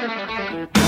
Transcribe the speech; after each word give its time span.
Thank 0.00 0.76
you. 0.76 0.87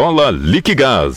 Viola 0.01 0.31
Liquigás. 0.31 1.13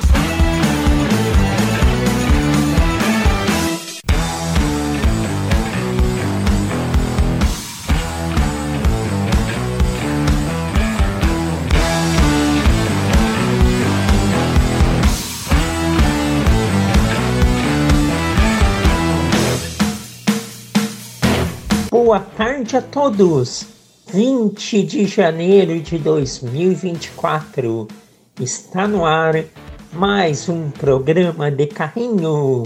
Boa 21.90 22.20
tarde 22.20 22.76
a 22.76 22.82
todos! 22.82 23.66
20 24.12 24.82
de 24.82 25.06
janeiro 25.08 25.80
de 25.80 25.96
2024 25.96 27.88
Está 28.40 28.88
no 28.88 29.06
ar 29.06 29.44
mais 29.92 30.48
um 30.48 30.68
programa 30.68 31.52
de 31.52 31.68
carrinho. 31.68 32.64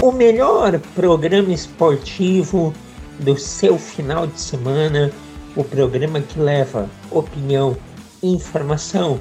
O 0.00 0.12
melhor 0.12 0.78
programa 0.94 1.52
esportivo 1.52 2.72
do 3.18 3.36
seu 3.36 3.76
final 3.76 4.28
de 4.28 4.40
semana, 4.40 5.10
o 5.56 5.64
programa 5.64 6.20
que 6.20 6.38
leva 6.38 6.88
opinião, 7.10 7.76
informação, 8.22 9.18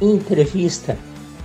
entrevista, 0.00 0.96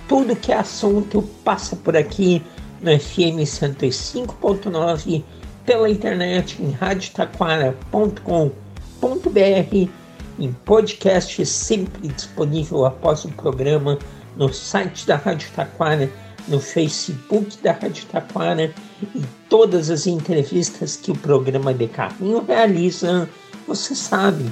tudo 0.06 0.36
que 0.36 0.52
é 0.52 0.58
assunto 0.58 1.22
passa 1.42 1.74
por 1.74 1.96
aqui 1.96 2.40
no 2.80 2.96
FM 2.96 3.42
105.9 3.42 5.24
pela 5.66 5.90
internet 5.90 6.62
em 6.62 6.70
radiotaquara.com.br 6.70 8.67
www.radiotaquara.com.br 9.00 9.90
em 10.38 10.52
podcast 10.64 11.44
sempre 11.46 12.08
disponível 12.08 12.84
após 12.84 13.24
o 13.24 13.28
programa 13.30 13.98
no 14.36 14.52
site 14.52 15.06
da 15.06 15.16
Rádio 15.16 15.50
Taquara, 15.54 16.10
no 16.46 16.60
Facebook 16.60 17.58
da 17.62 17.72
Rádio 17.72 18.06
Taquara 18.06 18.72
e 19.14 19.22
todas 19.48 19.90
as 19.90 20.06
entrevistas 20.06 20.96
que 20.96 21.10
o 21.10 21.16
programa 21.16 21.74
de 21.74 21.88
Carrinho 21.88 22.44
realiza, 22.46 23.28
você 23.66 23.94
sabe, 23.96 24.48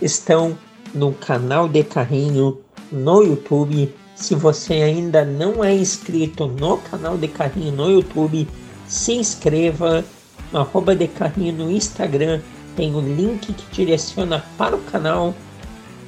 estão 0.00 0.56
no 0.94 1.12
canal 1.12 1.68
de 1.68 1.82
Carrinho 1.82 2.60
no 2.92 3.22
YouTube. 3.22 3.92
Se 4.14 4.36
você 4.36 4.74
ainda 4.74 5.24
não 5.24 5.64
é 5.64 5.74
inscrito 5.74 6.46
no 6.46 6.78
canal 6.78 7.18
de 7.18 7.26
Carrinho 7.26 7.72
no 7.72 7.90
YouTube, 7.90 8.46
se 8.86 9.14
inscreva 9.14 10.04
no 10.52 10.60
arroba 10.60 10.94
de 10.94 11.08
Carrinho 11.08 11.52
no 11.54 11.70
Instagram 11.72 12.40
tem 12.76 12.94
o 12.94 13.00
link 13.00 13.52
que 13.52 13.74
direciona 13.74 14.44
para 14.56 14.76
o 14.76 14.82
canal. 14.82 15.34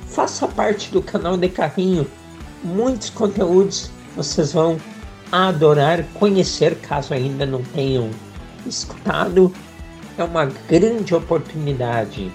Faça 0.06 0.46
parte 0.48 0.90
do 0.90 1.02
canal 1.02 1.36
de 1.36 1.48
carrinho. 1.48 2.06
Muitos 2.62 3.10
conteúdos 3.10 3.90
vocês 4.16 4.52
vão 4.52 4.78
adorar 5.30 6.04
conhecer 6.14 6.76
caso 6.76 7.12
ainda 7.12 7.44
não 7.44 7.62
tenham 7.62 8.10
escutado. 8.66 9.52
É 10.16 10.24
uma 10.24 10.46
grande 10.68 11.14
oportunidade. 11.14 12.32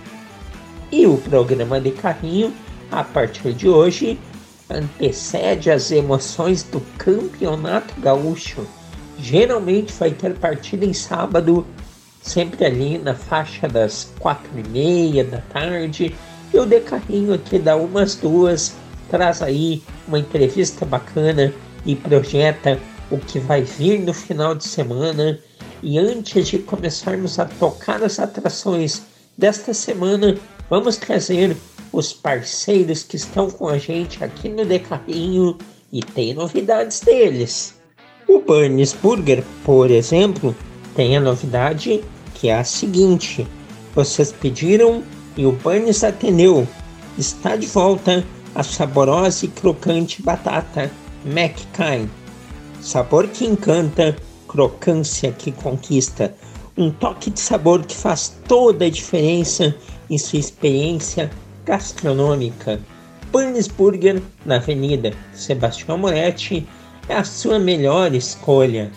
E 0.92 1.08
o 1.08 1.18
programa 1.18 1.80
de 1.80 1.92
carrinho, 1.92 2.54
a 2.92 3.04
partir 3.04 3.54
de 3.54 3.68
hoje, 3.68 4.20
antecede 4.70 5.72
as 5.72 5.92
emoções 5.92 6.64
do 6.64 6.80
Campeonato 6.98 8.00
Gaúcho. 8.00 8.68
Geralmente 9.18 9.94
vai 9.94 10.12
ter 10.12 10.36
partida 10.36 10.86
em 10.86 10.94
sábado 10.94 11.66
sempre 12.22 12.66
ali 12.66 12.98
na 12.98 13.14
faixa 13.14 13.68
das 13.68 14.12
quatro 14.20 14.52
e 14.58 14.68
meia 14.70 15.24
da 15.24 15.40
tarde. 15.54 16.16
E 16.54 16.60
o 16.60 16.66
De 16.66 16.80
Carrinho 16.82 17.34
aqui 17.34 17.58
dá 17.58 17.76
umas 17.76 18.16
duas, 18.16 18.74
traz 19.10 19.42
aí 19.42 19.82
uma 20.08 20.20
entrevista 20.20 20.86
bacana 20.86 21.54
e 21.86 21.96
projeta 21.96 22.80
o 23.10 23.18
que 23.18 23.40
vai 23.40 23.62
vir 23.64 24.00
no 24.00 24.14
final 24.14 24.56
de 24.56 24.66
semana. 24.66 25.40
E 25.84 25.98
antes 25.98 26.48
de 26.48 26.60
começarmos 26.60 27.40
a 27.40 27.46
tocar 27.46 28.04
as 28.04 28.20
atrações 28.20 29.02
desta 29.38 29.74
semana, 29.74 30.38
vamos 30.70 30.98
trazer 30.98 31.58
os 31.92 32.14
parceiros 32.14 33.04
que 33.04 33.16
estão 33.16 33.50
com 33.50 33.68
a 33.68 33.78
gente 33.78 34.24
aqui 34.24 34.48
no 34.48 34.64
De 34.64 34.80
Carrinho 34.80 35.58
e 35.92 36.02
tem 36.02 36.34
novidades 36.34 37.02
deles. 37.02 37.76
O 38.28 38.40
Burns 38.40 38.94
Burger, 38.94 39.44
por 39.66 39.92
exemplo, 39.92 40.56
tem 40.96 41.16
a 41.18 41.22
novidade 41.22 42.04
que 42.36 42.50
é 42.50 42.58
a 42.58 42.64
seguinte: 42.64 43.48
vocês 43.94 44.32
pediram 44.32 45.04
e 45.38 45.46
o 45.46 45.52
Burns 45.52 46.04
atendeu. 46.04 46.68
Está 47.18 47.56
de 47.56 47.68
volta 47.68 48.24
a 48.56 48.64
saborosa 48.64 49.46
e 49.46 49.50
crocante 49.50 50.22
batata 50.22 50.92
McCain. 51.26 52.10
Sabor 52.82 53.28
que 53.28 53.46
encanta, 53.46 54.16
crocância 54.48 55.32
que 55.32 55.52
conquista. 55.52 56.34
Um 56.78 56.90
toque 56.90 57.30
de 57.30 57.40
sabor 57.40 57.86
que 57.86 57.96
faz 57.96 58.34
toda 58.48 58.86
a 58.86 58.90
diferença 58.90 59.76
em 60.10 60.18
sua 60.18 60.40
experiência 60.40 61.30
gastronômica. 61.66 62.80
Burns 63.32 63.68
Burger 63.68 64.22
na 64.46 64.56
Avenida 64.56 65.14
Sebastião 65.34 65.98
Moretti 65.98 66.68
é 67.08 67.16
a 67.16 67.24
sua 67.24 67.60
melhor 67.60 68.14
escolha. 68.14 68.92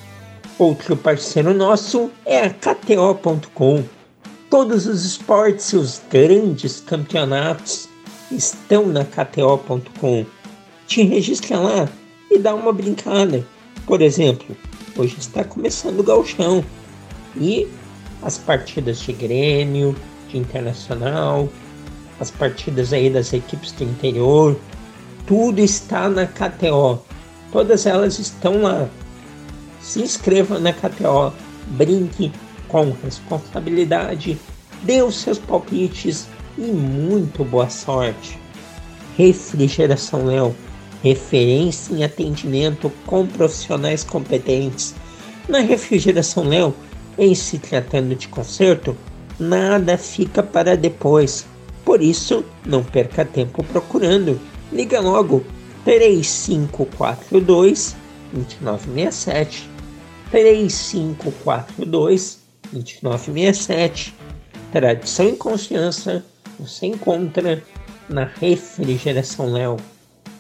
Outro 0.57 0.97
parceiro 0.97 1.53
nosso 1.53 2.13
é 2.25 2.43
a 2.43 2.51
KTO.com. 2.51 3.83
Todos 4.49 4.87
os 4.87 5.05
esportes 5.05 5.73
e 5.73 5.77
os 5.77 6.01
grandes 6.09 6.81
campeonatos 6.81 7.89
estão 8.31 8.87
na 8.87 9.05
KTO.com. 9.05 10.25
Te 10.87 11.03
registra 11.03 11.59
lá 11.59 11.89
e 12.31 12.39
dá 12.39 12.55
uma 12.55 12.73
brincada. 12.73 13.45
Por 13.85 14.01
exemplo, 14.01 14.57
hoje 14.97 15.17
está 15.19 15.43
começando 15.43 15.99
o 15.99 16.05
galchão 16.05 16.65
e 17.37 17.67
as 18.23 18.39
partidas 18.39 19.01
de 19.01 19.13
Grêmio, 19.13 19.97
de 20.29 20.39
Internacional, 20.39 21.49
as 22.21 22.31
partidas 22.31 22.93
aí 22.93 23.11
das 23.11 23.33
equipes 23.33 23.73
do 23.73 23.83
interior, 23.83 24.57
tudo 25.27 25.59
está 25.59 26.09
na 26.09 26.27
KTO. 26.29 27.03
Todas 27.51 27.87
elas 27.87 28.21
estão 28.21 28.63
lá 28.63 28.89
se 29.85 30.01
inscreva 30.01 30.59
na 30.59 30.73
KTO, 30.73 31.31
brinque 31.67 32.33
com 32.69 32.91
responsabilidade, 33.05 34.39
dê 34.83 35.03
os 35.03 35.17
seus 35.17 35.39
palpites 35.39 36.27
e 36.57 36.63
muito 36.63 37.45
boa 37.45 37.69
sorte. 37.69 38.39
Refrigeração 39.17 40.25
Léo, 40.25 40.57
referência 41.03 41.95
em 41.95 42.03
atendimento 42.03 42.91
com 43.05 43.27
profissionais 43.27 44.03
competentes. 44.03 44.95
Na 45.47 45.59
Refrigeração 45.59 46.49
Léo, 46.49 46.75
em 47.19 47.35
se 47.35 47.59
tratando 47.59 48.15
de 48.15 48.29
conserto, 48.29 48.97
nada 49.39 49.99
fica 49.99 50.43
para 50.43 50.79
depois. 50.79 51.45
Por 51.85 52.01
isso, 52.01 52.43
não 52.65 52.83
perca 52.83 53.23
tempo 53.23 53.63
procurando. 53.63 54.41
Liga 54.73 54.99
logo 54.99 55.45
3542 55.85 57.95
2967 58.33 59.74
3542 60.35 62.43
2967. 62.73 64.15
Tradição 64.73 65.29
e 65.29 65.37
confiança 65.37 66.27
você 66.59 66.87
encontra 66.87 67.63
na 68.09 68.25
Refrigeração 68.25 69.53
Léo. 69.53 69.77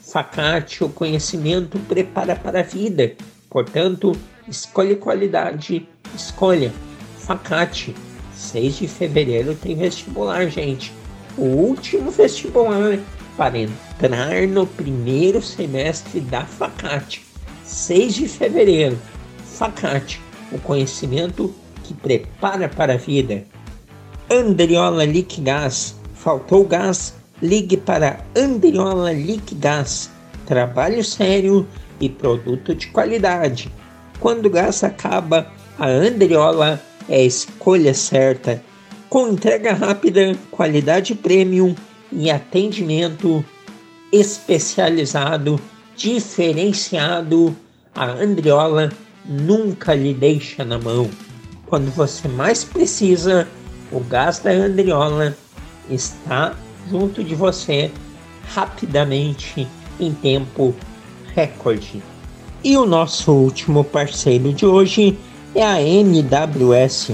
Facate, 0.03 0.83
o 0.83 0.89
conhecimento 0.89 1.79
prepara 1.79 2.35
para 2.35 2.59
a 2.59 2.65
vida. 2.65 3.13
Portanto, 3.49 4.17
escolha 4.49 4.97
qualidade, 4.97 5.89
escolha. 6.13 6.73
Facate. 7.19 7.95
6 8.35 8.79
de 8.79 8.89
fevereiro 8.89 9.55
tem 9.55 9.77
vestibular, 9.77 10.49
gente. 10.49 10.93
O 11.39 11.45
último 11.45 12.11
vestibular 12.11 12.99
para 13.37 13.59
entrar 13.59 14.49
no 14.49 14.67
primeiro 14.67 15.41
semestre 15.41 16.21
da 16.21 16.45
Facate. 16.45 17.25
6 17.63 18.15
de 18.15 18.29
fevereiro. 18.29 18.99
Facate, 19.55 20.21
o 20.51 20.59
conhecimento 20.59 21.55
que 21.85 21.95
prepara 21.95 22.69
para 22.69 22.95
a 22.95 22.97
vida. 22.97 23.45
Andriola 24.29 25.05
Liquigás. 25.05 25.95
Faltou 26.13 26.65
gás? 26.65 27.15
Ligue 27.41 27.77
para 27.77 28.19
Andriola 28.37 29.13
Liquigás. 29.13 30.11
Trabalho 30.45 31.05
sério 31.05 31.69
e 32.01 32.09
produto 32.09 32.75
de 32.75 32.89
qualidade. 32.89 33.71
Quando 34.19 34.47
o 34.47 34.51
gás 34.51 34.83
acaba, 34.83 35.47
a 35.79 35.87
Andriola 35.87 36.83
é 37.09 37.19
a 37.19 37.25
escolha 37.25 37.95
certa. 37.95 38.61
Com 39.09 39.29
entrega 39.29 39.73
rápida, 39.73 40.35
qualidade 40.51 41.15
premium 41.15 41.77
e 42.11 42.29
atendimento 42.29 43.45
especializado, 44.13 45.61
diferenciado, 45.97 47.57
a 47.95 48.07
Andriola 48.07 48.91
nunca 49.25 49.95
lhe 49.95 50.13
deixa 50.13 50.65
na 50.65 50.79
mão. 50.79 51.11
Quando 51.67 51.91
você 51.95 52.29
mais 52.29 52.65
precisa, 52.65 53.49
o 53.91 54.01
gás 54.01 54.39
da 54.39 54.51
Andriola 54.51 55.37
está 55.89 56.55
junto 56.91 57.23
de 57.23 57.35
você 57.35 57.91
rapidamente 58.53 59.67
em 59.99 60.13
tempo 60.13 60.75
recorde. 61.35 62.03
E 62.63 62.77
o 62.77 62.87
nosso 62.87 63.33
último 63.33 63.85
parceiro 63.85 64.53
de 64.53 64.65
hoje 64.65 65.19
é 65.55 65.63
a 65.63 65.81
MWS, 65.83 67.13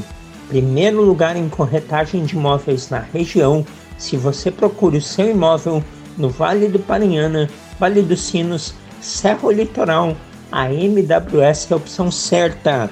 primeiro 0.48 1.02
lugar 1.02 1.36
em 1.36 1.48
corretagem 1.48 2.24
de 2.24 2.36
imóveis 2.36 2.88
na 2.88 3.00
região. 3.00 3.64
Se 3.98 4.16
você 4.16 4.50
procura 4.50 4.96
o 4.96 5.02
seu 5.02 5.30
imóvel 5.30 5.84
no 6.16 6.28
Vale 6.28 6.68
do 6.68 6.78
Paranhana, 6.78 7.48
Vale 7.78 8.02
dos 8.02 8.20
Sinos, 8.20 8.74
Serra 9.00 9.52
Litoral, 9.52 10.16
a 10.52 10.73
MWS 10.73 11.70
é 11.70 11.75
a 11.75 11.76
opção 11.76 12.11
certa 12.11 12.91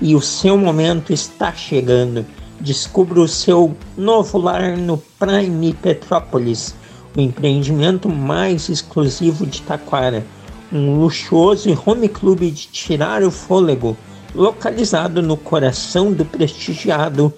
e 0.00 0.14
o 0.14 0.20
seu 0.20 0.56
momento 0.56 1.12
está 1.12 1.52
chegando. 1.52 2.24
Descubra 2.60 3.20
o 3.20 3.28
seu 3.28 3.74
novo 3.96 4.38
lar 4.38 4.76
no 4.76 4.98
Prime 5.18 5.72
Petrópolis, 5.72 6.74
o 7.16 7.20
empreendimento 7.20 8.08
mais 8.08 8.68
exclusivo 8.68 9.46
de 9.46 9.62
Taquara, 9.62 10.24
um 10.72 10.96
luxuoso 11.00 11.70
home 11.86 12.08
club 12.08 12.40
de 12.40 12.68
tirar 12.68 13.22
o 13.22 13.30
fôlego, 13.30 13.96
localizado 14.34 15.22
no 15.22 15.36
coração 15.36 16.12
do 16.12 16.24
prestigiado 16.24 17.32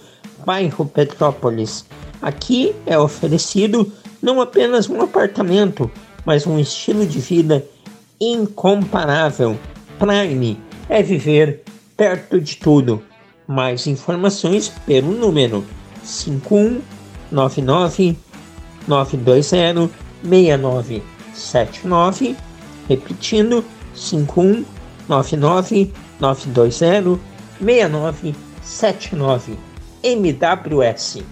bairro 0.44 0.84
Petrópolis. 0.84 1.84
Aqui 2.20 2.74
é 2.84 2.98
oferecido 2.98 3.90
não 4.20 4.40
apenas 4.40 4.88
um 4.88 5.00
apartamento, 5.00 5.90
mas 6.24 6.46
um 6.46 6.58
estilo 6.58 7.06
de 7.06 7.18
vida 7.18 7.64
incomparável. 8.20 9.58
Prime 9.98 10.60
é 10.88 11.02
viver 11.02 11.64
perto 11.96 12.40
de 12.40 12.56
tudo. 12.56 13.02
Mais 13.46 13.86
informações 13.86 14.72
pelo 14.86 15.12
número 15.12 15.64
5199 16.02 18.16
920 18.86 19.90
6979, 20.22 22.36
repetindo 22.88 23.64
5199 23.94 25.92
920 26.20 27.20
6979 27.60 29.58
MWS. 30.02 31.22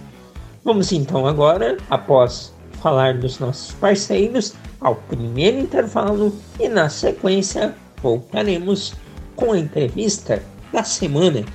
Vamos 0.63 0.91
então 0.91 1.25
agora, 1.27 1.77
após 1.89 2.53
falar 2.81 3.17
dos 3.17 3.39
nossos 3.39 3.73
parceiros, 3.73 4.53
ao 4.79 4.95
primeiro 4.95 5.59
intervalo 5.59 6.35
e 6.59 6.67
na 6.67 6.89
sequência 6.89 7.75
voltaremos 8.01 8.93
com 9.35 9.53
a 9.53 9.59
entrevista 9.59 10.41
da 10.73 10.83
semana. 10.83 11.45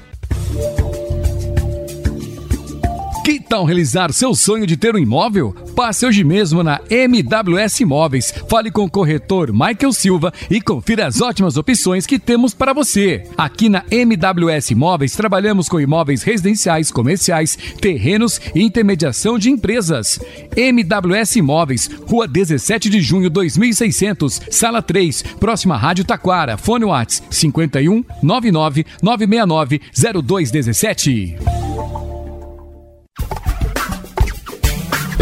Que 3.25 3.41
tal 3.41 3.65
realizar 3.65 4.13
seu 4.13 4.35
sonho 4.35 4.67
de 4.67 4.77
ter 4.77 4.95
um 4.95 4.99
imóvel? 4.99 5.66
Passe 5.77 6.07
hoje 6.07 6.25
mesmo 6.25 6.63
na 6.63 6.81
MWS 6.89 7.81
Imóveis. 7.81 8.33
Fale 8.49 8.71
com 8.71 8.85
o 8.85 8.91
corretor 8.91 9.53
Michael 9.53 9.93
Silva 9.93 10.33
e 10.51 10.59
confira 10.59 11.07
as 11.07 11.21
ótimas 11.21 11.59
opções 11.59 12.07
que 12.07 12.19
temos 12.19 12.55
para 12.55 12.73
você. 12.73 13.25
Aqui 13.37 13.69
na 13.69 13.85
MWS 13.91 14.71
Imóveis 14.71 15.15
trabalhamos 15.15 15.69
com 15.69 15.79
imóveis 15.79 16.23
residenciais, 16.23 16.91
comerciais, 16.91 17.59
terrenos 17.79 18.41
e 18.55 18.63
intermediação 18.63 19.39
de 19.39 19.51
empresas. 19.51 20.19
MWS 20.57 21.37
Imóveis, 21.37 21.91
Rua 22.09 22.27
17 22.27 22.89
de 22.89 23.03
Junho 23.03 23.29
2600, 23.29 24.41
Sala 24.51 24.81
3, 24.81 25.23
próxima 25.39 25.77
Rádio 25.77 26.07
Taquara. 26.07 26.57
Fone 26.57 26.87
Whats 26.87 27.23
51 27.29 28.03
99 28.23 28.87
969 29.03 29.81
0217. 30.23 31.37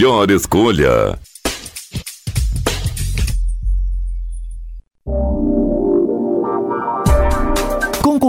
melhor 0.00 0.30
escolha. 0.30 1.20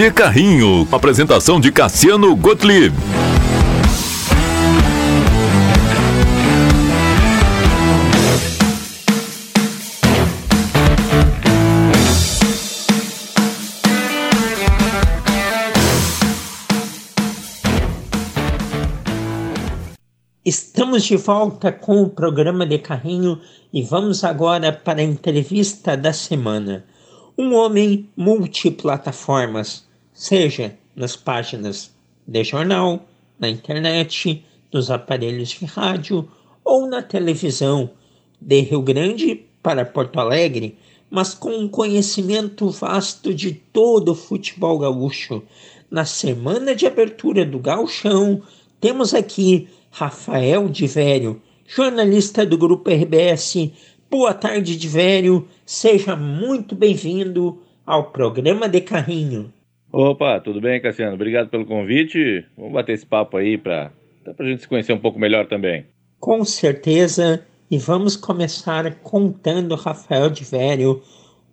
de 0.00 0.10
Carrinho. 0.10 0.88
Apresentação 0.90 1.60
de 1.60 1.70
Cassiano 1.70 2.34
Gottlieb. 2.34 2.94
Estamos 20.42 21.04
de 21.04 21.18
volta 21.18 21.70
com 21.70 22.00
o 22.00 22.08
programa 22.08 22.64
de 22.64 22.78
carrinho 22.78 23.38
e 23.70 23.82
vamos 23.82 24.24
agora 24.24 24.72
para 24.72 25.00
a 25.00 25.04
entrevista 25.04 25.94
da 25.94 26.14
semana. 26.14 26.86
Um 27.36 27.54
homem 27.54 28.08
multiplataformas, 28.16 29.89
seja 30.20 30.76
nas 30.94 31.16
páginas 31.16 31.90
de 32.26 32.44
jornal, 32.44 33.08
na 33.38 33.48
internet, 33.48 34.44
nos 34.70 34.90
aparelhos 34.90 35.48
de 35.48 35.64
rádio 35.64 36.28
ou 36.62 36.86
na 36.86 37.02
televisão, 37.02 37.92
de 38.38 38.60
Rio 38.60 38.82
Grande 38.82 39.46
para 39.62 39.82
Porto 39.82 40.20
Alegre, 40.20 40.76
mas 41.08 41.32
com 41.32 41.48
um 41.48 41.66
conhecimento 41.66 42.68
vasto 42.68 43.32
de 43.32 43.54
todo 43.72 44.12
o 44.12 44.14
futebol 44.14 44.78
gaúcho. 44.78 45.42
Na 45.90 46.04
semana 46.04 46.74
de 46.74 46.86
abertura 46.86 47.42
do 47.42 47.58
Gauchão, 47.58 48.42
temos 48.78 49.14
aqui 49.14 49.70
Rafael 49.90 50.68
de 50.68 50.86
Vério, 50.86 51.40
jornalista 51.66 52.44
do 52.44 52.58
Grupo 52.58 52.90
RBS. 52.90 53.70
Boa 54.10 54.34
tarde, 54.34 54.76
de 54.76 54.86
Vério. 54.86 55.48
Seja 55.64 56.14
muito 56.14 56.74
bem-vindo 56.74 57.62
ao 57.86 58.10
programa 58.10 58.68
de 58.68 58.82
Carrinho. 58.82 59.50
Opa, 59.92 60.38
tudo 60.38 60.60
bem, 60.60 60.80
Cassiano? 60.80 61.14
Obrigado 61.14 61.48
pelo 61.48 61.66
convite. 61.66 62.44
Vamos 62.56 62.72
bater 62.72 62.92
esse 62.92 63.04
papo 63.04 63.36
aí 63.36 63.58
para 63.58 63.90
a 64.38 64.44
gente 64.44 64.62
se 64.62 64.68
conhecer 64.68 64.92
um 64.92 65.00
pouco 65.00 65.18
melhor 65.18 65.46
também. 65.46 65.84
Com 66.20 66.44
certeza. 66.44 67.44
E 67.68 67.78
vamos 67.78 68.16
começar 68.16 68.92
contando, 68.96 69.74
Rafael 69.74 70.28
de 70.30 70.44
Velho, 70.44 71.02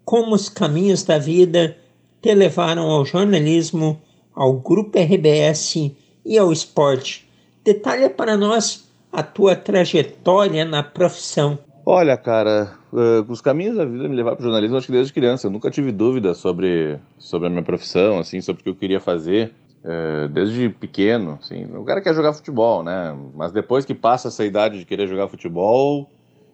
como 0.03 0.35
os 0.35 0.49
caminhos 0.49 1.03
da 1.03 1.17
vida 1.17 1.77
te 2.21 2.33
levaram 2.33 2.89
ao 2.89 3.05
jornalismo, 3.05 4.01
ao 4.33 4.53
Grupo 4.53 4.97
RBS 4.99 5.91
e 6.25 6.37
ao 6.37 6.51
esporte. 6.51 7.27
Detalha 7.63 8.09
para 8.09 8.37
nós 8.37 8.87
a 9.11 9.23
tua 9.23 9.55
trajetória 9.55 10.63
na 10.63 10.83
profissão. 10.83 11.57
Olha, 11.89 12.17
cara, 12.17 12.73
uh, 12.91 13.31
os 13.31 13.39
caminhos 13.39 13.77
da 13.77 13.85
vida 13.85 14.09
me 14.09 14.15
levaram 14.17 14.35
para 14.35 14.43
o 14.43 14.45
jornalismo, 14.47 14.75
acho 14.75 14.87
que 14.87 14.91
desde 14.91 15.13
criança. 15.13 15.47
Eu 15.47 15.51
nunca 15.51 15.71
tive 15.71 15.89
dúvida 15.89 16.33
sobre, 16.33 16.99
sobre 17.17 17.47
a 17.47 17.49
minha 17.49 17.63
profissão, 17.63 18.19
assim, 18.19 18.41
sobre 18.41 18.59
o 18.59 18.63
que 18.65 18.69
eu 18.69 18.75
queria 18.75 18.99
fazer. 18.99 19.53
Uh, 19.85 20.27
desde 20.27 20.67
pequeno, 20.67 21.39
assim, 21.41 21.63
o 21.77 21.85
cara 21.85 22.01
quer 22.01 22.13
jogar 22.13 22.33
futebol, 22.33 22.83
né? 22.83 23.17
Mas 23.33 23.53
depois 23.53 23.85
que 23.85 23.95
passa 23.95 24.27
essa 24.27 24.43
idade 24.43 24.79
de 24.79 24.85
querer 24.85 25.07
jogar 25.07 25.29
futebol, 25.29 26.11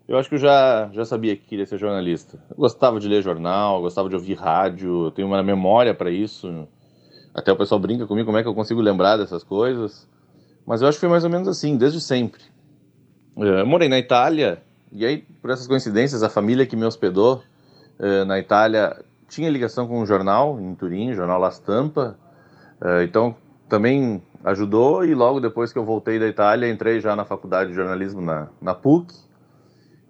eu 0.08 0.20
acho 0.20 0.30
que 0.30 0.36
eu 0.36 0.40
já, 0.40 0.92
já 0.94 1.04
sabia 1.04 1.36
que 1.36 1.48
queria 1.48 1.66
ser 1.66 1.80
jornalista. 1.80 2.38
Eu 2.52 2.58
gostava 2.58 3.00
de 3.00 3.08
ler 3.08 3.24
jornal, 3.24 3.82
gostava 3.82 4.08
de 4.10 4.14
ouvir 4.14 4.36
rádio, 4.36 5.10
tenho 5.16 5.28
uma 5.28 5.42
memória 5.42 5.96
para 5.96 6.12
isso. 6.12 6.68
Até 7.34 7.52
o 7.52 7.58
pessoal 7.58 7.82
brinca 7.82 8.06
comigo 8.06 8.28
como 8.28 8.38
é 8.38 8.44
que 8.44 8.48
eu 8.48 8.54
consigo 8.54 8.82
lembrar 8.82 9.18
dessas 9.18 9.44
coisas. 9.44 10.08
Mas 10.64 10.84
eu 10.84 10.88
acho 10.88 10.98
que 10.98 11.02
foi 11.02 11.10
mais 11.10 11.24
ou 11.24 11.30
menos 11.32 11.48
assim, 11.48 11.76
desde 11.76 12.00
sempre. 12.00 12.44
Uh, 13.36 13.46
eu 13.46 13.66
morei 13.66 13.90
na 13.90 13.98
Itália 13.98 14.62
e 14.94 15.06
aí, 15.06 15.26
por 15.42 15.50
essas 15.50 15.68
coincidências, 15.68 16.22
a 16.22 16.30
família 16.30 16.66
que 16.66 16.76
me 16.76 16.86
hospedou 16.86 17.42
eh, 18.00 18.24
na 18.26 18.38
Itália 18.38 19.04
tinha 19.28 19.50
ligação 19.50 19.88
com 19.88 20.00
um 20.00 20.06
jornal 20.06 20.60
em 20.60 20.76
Turim, 20.76 21.14
jornal 21.16 21.40
La 21.40 21.50
Stampa. 21.50 22.16
Eh, 22.80 23.04
então, 23.04 23.36
também 23.68 24.22
ajudou. 24.44 25.04
E 25.04 25.16
logo 25.16 25.40
depois 25.40 25.74
que 25.74 25.80
eu 25.80 25.84
voltei 25.84 26.20
da 26.20 26.28
Itália, 26.28 26.70
entrei 26.70 27.00
já 27.00 27.16
na 27.16 27.26
faculdade 27.26 27.72
de 27.72 27.76
jornalismo 27.76 28.22
na, 28.22 28.50
na 28.62 28.76
PUC 28.76 29.16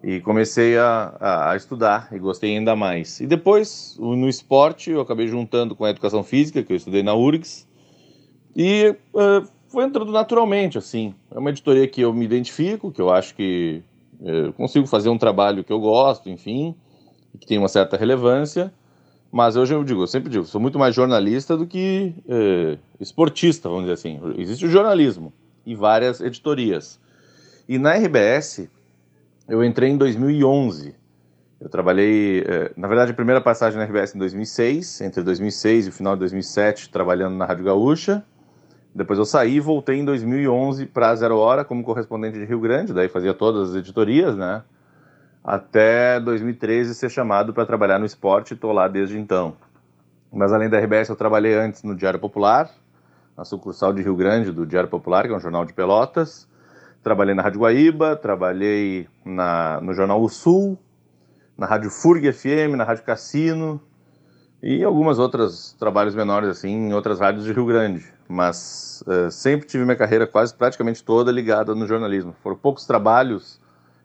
e 0.02 0.20
comecei 0.20 0.76
a, 0.76 1.16
a, 1.18 1.52
a, 1.52 1.56
estudar 1.56 2.08
e 2.12 2.18
gostei 2.18 2.54
ainda 2.54 2.76
mais. 2.76 3.20
E 3.20 3.26
depois, 3.26 3.96
no 3.98 4.28
esporte, 4.28 4.90
eu 4.90 5.00
acabei 5.00 5.26
juntando 5.26 5.74
com 5.74 5.86
a 5.86 5.90
educação 5.90 6.22
física, 6.22 6.62
que 6.62 6.74
eu 6.74 6.76
estudei 6.76 7.02
na 7.02 7.14
URGS, 7.14 7.66
e 8.54 8.94
uh, 9.14 9.48
foi 9.66 9.84
entrando 9.84 10.12
naturalmente, 10.12 10.76
assim. 10.76 11.14
É 11.30 11.38
uma 11.38 11.48
editoria 11.48 11.88
que 11.88 12.02
eu 12.02 12.12
me 12.12 12.22
identifico, 12.22 12.92
que 12.92 13.00
eu 13.00 13.10
acho 13.10 13.34
que 13.34 13.82
eu 14.24 14.52
consigo 14.54 14.86
fazer 14.86 15.10
um 15.10 15.18
trabalho 15.18 15.62
que 15.62 15.72
eu 15.72 15.78
gosto, 15.78 16.30
enfim, 16.30 16.74
que 17.38 17.46
tem 17.46 17.58
uma 17.58 17.68
certa 17.68 17.96
relevância, 17.96 18.72
mas 19.30 19.56
hoje 19.56 19.74
eu 19.74 19.84
digo, 19.84 20.02
eu 20.02 20.06
sempre 20.06 20.30
digo, 20.30 20.44
sou 20.44 20.60
muito 20.60 20.78
mais 20.78 20.94
jornalista 20.94 21.56
do 21.56 21.66
que 21.66 22.14
é, 22.28 22.78
esportista, 23.00 23.68
vamos 23.68 23.84
dizer 23.84 23.94
assim. 23.94 24.20
Existe 24.38 24.64
o 24.64 24.70
jornalismo 24.70 25.32
e 25.66 25.74
várias 25.74 26.20
editorias. 26.20 27.00
E 27.68 27.78
na 27.78 27.94
RBS, 27.94 28.68
eu 29.48 29.64
entrei 29.64 29.90
em 29.90 29.96
2011. 29.96 30.94
Eu 31.60 31.68
trabalhei, 31.68 32.44
é, 32.46 32.72
na 32.76 32.86
verdade, 32.86 33.10
a 33.10 33.14
primeira 33.14 33.40
passagem 33.40 33.78
na 33.78 33.84
RBS 33.84 34.14
em 34.14 34.18
2006, 34.18 35.00
entre 35.00 35.22
2006 35.22 35.86
e 35.86 35.88
o 35.88 35.92
final 35.92 36.14
de 36.14 36.20
2007, 36.20 36.90
trabalhando 36.90 37.36
na 37.36 37.44
Rádio 37.44 37.64
Gaúcha. 37.64 38.24
Depois 38.94 39.18
eu 39.18 39.24
saí 39.24 39.56
e 39.56 39.60
voltei 39.60 39.98
em 39.98 40.04
2011 40.04 40.86
para 40.86 41.14
Zero 41.16 41.36
Hora 41.36 41.64
como 41.64 41.82
correspondente 41.82 42.38
de 42.38 42.44
Rio 42.44 42.60
Grande, 42.60 42.92
daí 42.92 43.08
fazia 43.08 43.34
todas 43.34 43.70
as 43.70 43.76
editorias, 43.76 44.36
né? 44.36 44.62
Até 45.42 46.20
2013 46.20 46.94
ser 46.94 47.10
chamado 47.10 47.52
para 47.52 47.66
trabalhar 47.66 47.98
no 47.98 48.06
esporte 48.06 48.54
estou 48.54 48.72
lá 48.72 48.86
desde 48.86 49.18
então. 49.18 49.56
Mas 50.32 50.52
além 50.52 50.70
da 50.70 50.78
RBS, 50.78 51.08
eu 51.08 51.16
trabalhei 51.16 51.54
antes 51.54 51.82
no 51.82 51.94
Diário 51.94 52.20
Popular, 52.20 52.70
na 53.36 53.44
sucursal 53.44 53.92
de 53.92 54.00
Rio 54.00 54.14
Grande 54.14 54.52
do 54.52 54.64
Diário 54.64 54.88
Popular, 54.88 55.26
que 55.26 55.32
é 55.32 55.36
um 55.36 55.40
jornal 55.40 55.64
de 55.64 55.72
Pelotas. 55.72 56.48
Trabalhei 57.02 57.34
na 57.34 57.42
Rádio 57.42 57.60
Guaíba, 57.60 58.16
trabalhei 58.16 59.08
na, 59.24 59.80
no 59.80 59.92
Jornal 59.92 60.22
O 60.22 60.28
Sul, 60.28 60.78
na 61.58 61.66
Rádio 61.66 61.90
Furg 61.90 62.32
FM, 62.32 62.76
na 62.76 62.84
Rádio 62.84 63.04
Cassino 63.04 63.80
e 64.64 64.82
algumas 64.82 65.18
outras 65.18 65.76
trabalhos 65.78 66.14
menores 66.14 66.48
assim 66.48 66.70
em 66.70 66.94
outras 66.94 67.20
rádios 67.20 67.44
de 67.44 67.52
Rio 67.52 67.66
Grande 67.66 68.14
mas 68.28 69.02
uh, 69.06 69.30
sempre 69.30 69.66
tive 69.66 69.84
minha 69.84 69.96
carreira 69.96 70.26
quase 70.26 70.54
praticamente 70.54 71.02
toda 71.02 71.30
ligada 71.30 71.74
no 71.74 71.86
jornalismo. 71.86 72.34
Foram 72.42 72.56
poucos 72.56 72.86
trabalhos 72.86 73.60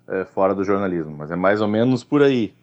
uh, 0.08 0.26
fora 0.34 0.54
do 0.54 0.64
jornalismo, 0.64 1.16
mas 1.18 1.32
é 1.32 1.36
mais 1.36 1.62
ou 1.62 1.68
menos 1.68 2.04
por 2.04 2.22
aí. 2.22 2.54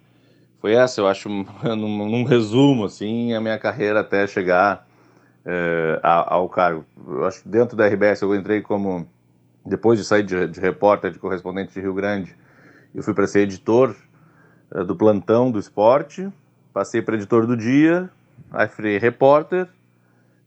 Foi 0.61 0.73
essa, 0.73 1.01
eu 1.01 1.07
acho, 1.07 1.29
num, 1.65 2.09
num 2.09 2.25
resumo, 2.25 2.85
assim, 2.85 3.33
a 3.35 3.41
minha 3.41 3.59
carreira 3.59 4.01
até 4.01 4.27
chegar 4.27 4.87
uh, 5.45 6.01
ao 6.03 6.49
cargo. 6.49 6.85
Eu 7.07 7.25
acho 7.25 7.43
que 7.43 7.49
dentro 7.49 7.77
da 7.77 7.87
RBS 7.87 8.23
eu 8.23 8.35
entrei 8.35 8.61
como, 8.61 9.07
depois 9.65 9.99
de 9.99 10.05
sair 10.05 10.23
de, 10.23 10.47
de 10.47 10.61
repórter, 10.61 11.11
de 11.11 11.19
correspondente 11.19 11.73
de 11.73 11.81
Rio 11.81 11.95
Grande, 11.95 12.37
eu 12.95 13.03
fui 13.03 13.15
para 13.15 13.27
ser 13.27 13.41
editor 13.41 13.95
do 14.87 14.97
plantão 14.97 15.51
do 15.51 15.61
esporte, 15.61 16.29
passei 16.77 17.01
para 17.01 17.15
editor 17.15 17.47
do 17.47 17.57
dia, 17.57 18.11
aí 18.51 18.69
fui 18.69 18.99
repórter, 18.99 19.67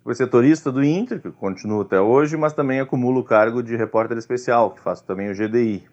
Fui 0.03 0.13
setorista 0.15 0.71
do 0.71 0.83
Inter, 0.83 1.19
que 1.19 1.29
continuo 1.29 1.81
até 1.81 1.99
hoje, 1.99 2.37
mas 2.37 2.53
também 2.53 2.79
acumulo 2.79 3.19
o 3.19 3.23
cargo 3.23 3.61
de 3.61 3.75
repórter 3.75 4.17
especial, 4.17 4.71
que 4.71 4.79
faço 4.79 5.03
também 5.03 5.29
o 5.29 5.35
GDI. 5.35 5.83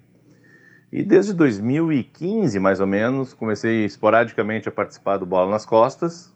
E 0.93 1.02
desde 1.02 1.33
2015, 1.33 2.59
mais 2.61 2.81
ou 2.81 2.87
menos, 2.87 3.35
comecei 3.35 3.85
esporadicamente 3.85 4.69
a 4.69 4.73
participar 4.73 5.16
do 5.16 5.26
Bola 5.26 5.50
nas 5.50 5.66
Costas, 5.66 6.33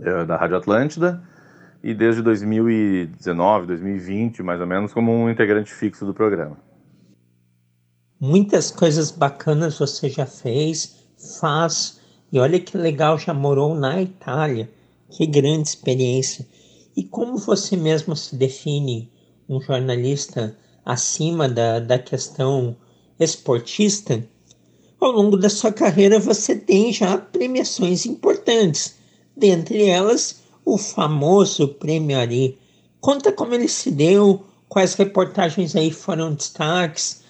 é, 0.00 0.24
da 0.24 0.36
Rádio 0.36 0.56
Atlântida, 0.56 1.22
e 1.82 1.92
desde 1.92 2.22
2019, 2.22 3.66
2020, 3.66 4.42
mais 4.42 4.60
ou 4.60 4.66
menos, 4.66 4.92
como 4.92 5.12
um 5.12 5.28
integrante 5.28 5.74
fixo 5.74 6.06
do 6.06 6.14
programa. 6.14 6.56
Muitas 8.20 8.70
coisas 8.70 9.10
bacanas 9.10 9.78
você 9.78 10.08
já 10.08 10.26
fez, 10.26 11.04
faz, 11.40 11.97
e 12.32 12.38
olha 12.38 12.60
que 12.60 12.76
legal, 12.76 13.18
já 13.18 13.32
morou 13.32 13.74
na 13.74 14.00
Itália. 14.00 14.70
Que 15.10 15.26
grande 15.26 15.68
experiência. 15.68 16.46
E 16.96 17.02
como 17.02 17.38
você 17.38 17.76
mesmo 17.76 18.14
se 18.14 18.36
define 18.36 19.10
um 19.48 19.60
jornalista 19.60 20.56
acima 20.84 21.48
da, 21.48 21.80
da 21.80 21.98
questão 21.98 22.76
esportista, 23.18 24.22
Ao 25.00 25.12
longo 25.12 25.36
da 25.36 25.48
sua 25.48 25.72
carreira, 25.72 26.18
você 26.18 26.56
tem 26.56 26.92
já 26.92 27.16
premiações 27.16 28.04
importantes, 28.04 28.96
dentre 29.36 29.84
elas 29.84 30.42
o 30.64 30.76
famoso 30.76 31.68
Prêmio 31.68 32.18
Ari. 32.18 32.58
Conta 33.00 33.30
como 33.30 33.54
ele 33.54 33.68
se 33.68 33.92
deu, 33.92 34.44
quais 34.68 34.94
reportagens 34.94 35.76
aí 35.76 35.92
foram 35.92 36.34
destaques. 36.34 37.22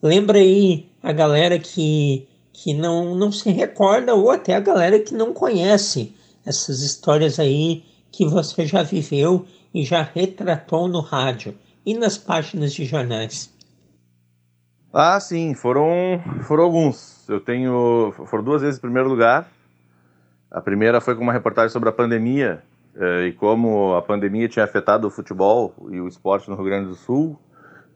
Lembra 0.00 0.38
aí 0.38 0.86
a 1.02 1.12
galera 1.12 1.58
que, 1.58 2.28
que 2.56 2.72
não, 2.72 3.14
não 3.14 3.30
se 3.30 3.50
recorda 3.50 4.14
ou 4.14 4.30
até 4.30 4.54
a 4.54 4.60
galera 4.60 4.98
que 4.98 5.12
não 5.12 5.34
conhece 5.34 6.16
essas 6.44 6.80
histórias 6.80 7.38
aí 7.38 7.84
que 8.10 8.24
você 8.24 8.64
já 8.64 8.82
viveu 8.82 9.44
e 9.74 9.84
já 9.84 10.00
retratou 10.00 10.88
no 10.88 11.00
rádio 11.00 11.54
e 11.84 11.92
nas 11.92 12.16
páginas 12.16 12.72
de 12.72 12.86
jornais. 12.86 13.54
Ah, 14.90 15.20
sim, 15.20 15.54
foram, 15.54 15.84
foram 16.44 16.64
alguns. 16.64 17.28
Eu 17.28 17.40
tenho. 17.40 18.14
Foram 18.24 18.42
duas 18.42 18.62
vezes 18.62 18.78
em 18.78 18.80
primeiro 18.80 19.10
lugar. 19.10 19.46
A 20.50 20.62
primeira 20.62 20.98
foi 20.98 21.14
com 21.14 21.22
uma 21.22 21.34
reportagem 21.34 21.68
sobre 21.68 21.90
a 21.90 21.92
pandemia 21.92 22.62
eh, 22.94 23.26
e 23.26 23.32
como 23.32 23.94
a 23.94 24.00
pandemia 24.00 24.48
tinha 24.48 24.64
afetado 24.64 25.06
o 25.06 25.10
futebol 25.10 25.74
e 25.90 26.00
o 26.00 26.08
esporte 26.08 26.48
no 26.48 26.56
Rio 26.56 26.64
Grande 26.64 26.88
do 26.88 26.94
Sul. 26.94 27.38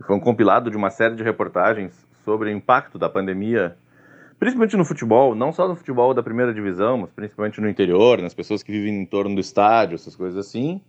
Foi 0.06 0.14
um 0.14 0.20
compilado 0.20 0.70
de 0.70 0.76
uma 0.76 0.90
série 0.90 1.14
de 1.14 1.22
reportagens 1.22 2.06
sobre 2.24 2.50
o 2.50 2.52
impacto 2.52 2.98
da 2.98 3.08
pandemia, 3.08 3.78
principalmente 4.40 4.74
no 4.74 4.86
futebol, 4.86 5.34
não 5.34 5.52
só 5.52 5.68
no 5.68 5.76
futebol 5.76 6.14
da 6.14 6.22
primeira 6.22 6.52
divisão, 6.54 6.96
mas 6.96 7.10
principalmente 7.10 7.60
no 7.60 7.68
interior, 7.68 8.22
nas 8.22 8.32
pessoas 8.32 8.62
que 8.62 8.72
vivem 8.72 9.02
em 9.02 9.04
torno 9.04 9.34
do 9.34 9.40
estádio, 9.40 9.96
essas 9.96 10.16
coisas 10.16 10.38
assim. 10.38 10.80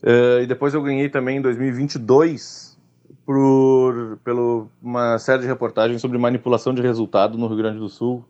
Uh, 0.00 0.42
e 0.42 0.46
depois 0.46 0.72
eu 0.72 0.80
ganhei 0.80 1.08
também 1.08 1.38
em 1.38 1.42
2022 1.42 2.78
por 3.24 4.20
pelo, 4.22 4.70
uma 4.80 5.18
série 5.18 5.42
de 5.42 5.48
reportagens 5.48 6.00
sobre 6.00 6.16
manipulação 6.16 6.72
de 6.72 6.80
resultado 6.80 7.36
no 7.36 7.48
Rio 7.48 7.56
Grande 7.56 7.80
do 7.80 7.88
Sul 7.88 8.24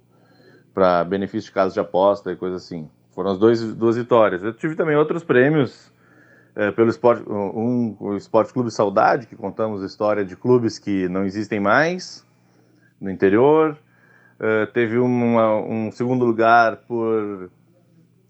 para 0.73 1.05
benefício 1.05 1.49
de 1.49 1.53
casas 1.53 1.75
de 1.75 1.81
aposta 1.81 2.33
e 2.33 2.37
coisas 2.37 2.65
assim. 2.65 2.89
Foram 3.11 3.33
as 3.33 3.39
dois, 3.39 3.75
duas 3.75 3.97
vitórias. 3.97 4.43
Eu 4.43 4.55
tive 4.55 4.75
também 4.75 4.97
outros 4.97 5.23
prêmios 5.25 5.93
uh, 6.57 6.73
pelo 6.73 6.89
esporte, 6.89 7.23
um, 7.29 7.95
o 8.01 8.17
Esporte 8.17 8.55
Clube 8.55 8.71
Saudade, 8.71 9.27
que 9.27 9.37
contamos 9.37 9.83
a 9.83 9.87
história 9.87 10.25
de 10.25 10.35
clubes 10.35 10.79
que 10.79 11.07
não 11.11 11.27
existem 11.27 11.61
mais 11.61 12.25
no 12.99 13.11
interior. 13.11 13.77
Uh, 14.39 14.67
teve 14.73 14.99
uma, 14.99 15.57
um 15.57 15.91
segundo 15.91 16.25
lugar 16.25 16.77
por 16.89 17.51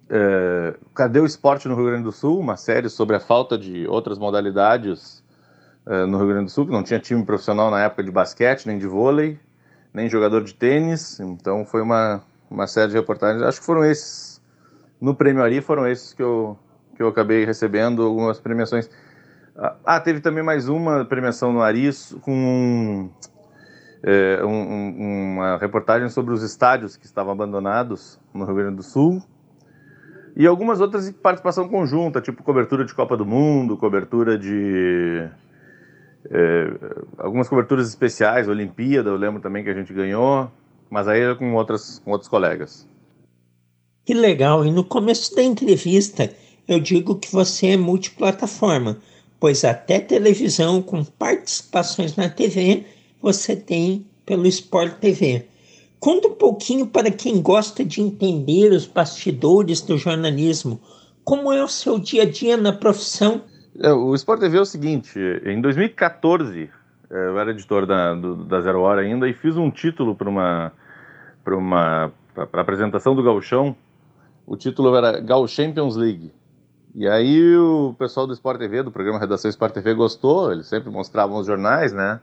é, 0.09 0.75
Cadê 0.95 1.19
o 1.19 1.27
Esporte 1.27 1.69
no 1.69 1.75
Rio 1.75 1.87
Grande 1.87 2.05
do 2.05 2.13
Sul? 2.13 2.39
Uma 2.39 2.57
série 2.57 2.89
sobre 2.89 3.17
a 3.17 3.21
falta 3.21 3.59
de 3.59 3.87
outras 3.89 4.19
modalidades 4.19 5.23
é, 5.85 6.07
no 6.07 6.19
Rio 6.19 6.29
Grande 6.29 6.45
do 6.47 6.51
Sul, 6.51 6.67
que 6.67 6.73
não 6.73 6.83
tinha 6.83 7.01
time 7.01 7.25
profissional 7.25 7.71
na 7.71 7.83
época 7.83 8.05
de 8.05 8.11
basquete, 8.11 8.67
nem 8.67 8.79
de 8.79 8.87
vôlei, 8.87 9.39
nem 9.93 10.09
jogador 10.09 10.45
de 10.45 10.55
tênis. 10.55 11.19
Então 11.21 11.65
foi 11.65 11.83
uma, 11.83 12.23
uma 12.51 12.67
série 12.67 12.91
de 12.91 12.97
reportagens. 12.97 13.43
Acho 13.43 13.61
que 13.61 13.67
foram 13.67 13.85
esses. 13.85 14.41
No 15.01 15.15
Prêmio 15.15 15.43
Ari 15.43 15.61
foram 15.61 15.87
esses 15.87 16.15
que 16.15 16.23
eu, 16.23 16.59
que 16.97 17.03
eu 17.03 17.09
acabei 17.09 17.45
recebendo 17.45 18.03
algumas 18.03 18.39
premiações. 18.39 18.89
Ah, 19.85 19.99
teve 20.01 20.21
também 20.21 20.43
mais 20.43 20.69
uma 20.69 21.05
premiação 21.05 21.53
no 21.53 21.63
Ari 21.63 21.91
com 22.21 23.11
é, 24.03 24.45
um, 24.45 25.35
uma 25.35 25.59
reportagem 25.59 26.09
sobre 26.09 26.33
os 26.33 26.43
estádios 26.43 26.97
que 26.97 27.07
estavam 27.07 27.33
abandonados 27.33 28.19
no 28.33 28.45
Rio 28.45 28.57
Grande 28.57 28.77
do 28.77 28.83
Sul 28.83 29.23
e 30.37 30.47
algumas 30.47 30.83
outras 30.83 31.09
em 31.09 31.13
participação 31.13 31.67
conjunta, 31.67 32.21
tipo 32.21 32.43
cobertura 32.43 32.85
de 32.85 32.95
Copa 32.95 33.17
do 33.17 33.25
Mundo, 33.25 33.79
cobertura 33.79 34.39
de. 34.39 35.27
É, 36.31 36.71
algumas 37.17 37.49
coberturas 37.49 37.89
especiais, 37.89 38.47
Olimpíada, 38.47 39.09
eu 39.09 39.17
lembro 39.17 39.41
também 39.41 39.65
que 39.65 39.71
a 39.71 39.75
gente 39.75 39.95
ganhou, 39.95 40.51
mas 40.91 41.09
aí 41.09 41.35
com, 41.37 41.55
outras, 41.55 42.01
com 42.01 42.11
outros 42.11 42.29
colegas. 42.29 42.87
Que 44.05 44.13
legal! 44.13 44.67
E 44.67 44.71
no 44.71 44.85
começo 44.85 45.35
da 45.35 45.43
entrevista 45.43 46.31
eu 46.69 46.81
digo 46.81 47.17
que 47.17 47.33
você 47.33 47.69
é 47.69 47.77
multiplataforma, 47.79 48.99
pois 49.41 49.65
até 49.65 50.01
televisão 50.01 50.83
com 50.83 51.03
participações 51.03 52.15
na 52.15 52.29
TV 52.29 52.85
você 53.27 53.57
tem 53.57 54.07
pelo 54.25 54.47
Sport 54.47 54.99
TV. 55.01 55.49
Conta 55.99 56.29
um 56.29 56.35
pouquinho 56.35 56.87
para 56.87 57.11
quem 57.11 57.43
gosta 57.43 57.85
de 57.85 58.01
entender 58.01 58.71
os 58.71 58.87
bastidores 58.87 59.81
do 59.83 59.99
jornalismo. 59.99 60.81
Como 61.25 61.53
é 61.53 61.61
o 61.61 61.67
seu 61.67 61.99
dia 61.99 62.23
a 62.23 62.31
dia 62.31 62.57
na 62.57 62.73
profissão? 62.73 63.43
É, 63.81 63.93
o 63.93 64.15
Sport 64.15 64.39
TV 64.39 64.59
é 64.59 64.61
o 64.61 64.65
seguinte: 64.65 65.19
em 65.45 65.61
2014, 65.61 66.71
é, 67.11 67.27
eu 67.27 67.37
era 67.37 67.51
editor 67.51 67.85
da, 67.85 68.15
do, 68.15 68.45
da 68.45 68.61
Zero 68.61 68.81
Hora 68.83 69.01
ainda 69.01 69.29
e 69.29 69.35
fiz 69.35 69.57
um 69.57 69.73
título 69.73 70.15
para 70.15 70.31
uma 70.31 70.73
para 71.43 71.57
uma 71.57 72.13
apresentação 72.53 73.17
do 73.17 73.25
Gauchão. 73.25 73.75
O 74.47 74.57
título 74.57 74.95
era 74.95 75.21
Gal 75.21 75.49
Champions 75.49 75.97
League. 75.97 76.33
E 76.95 77.09
aí 77.09 77.57
o 77.57 77.93
pessoal 77.99 78.27
do 78.27 78.33
Sport 78.35 78.61
TV, 78.61 78.85
do 78.85 78.93
programa 78.93 79.19
Redação 79.19 79.49
Sport 79.49 79.75
TV, 79.75 79.95
gostou. 79.95 80.53
Eles 80.53 80.69
sempre 80.69 80.91
mostravam 80.91 81.39
os 81.39 81.47
jornais, 81.47 81.93
né? 81.93 82.21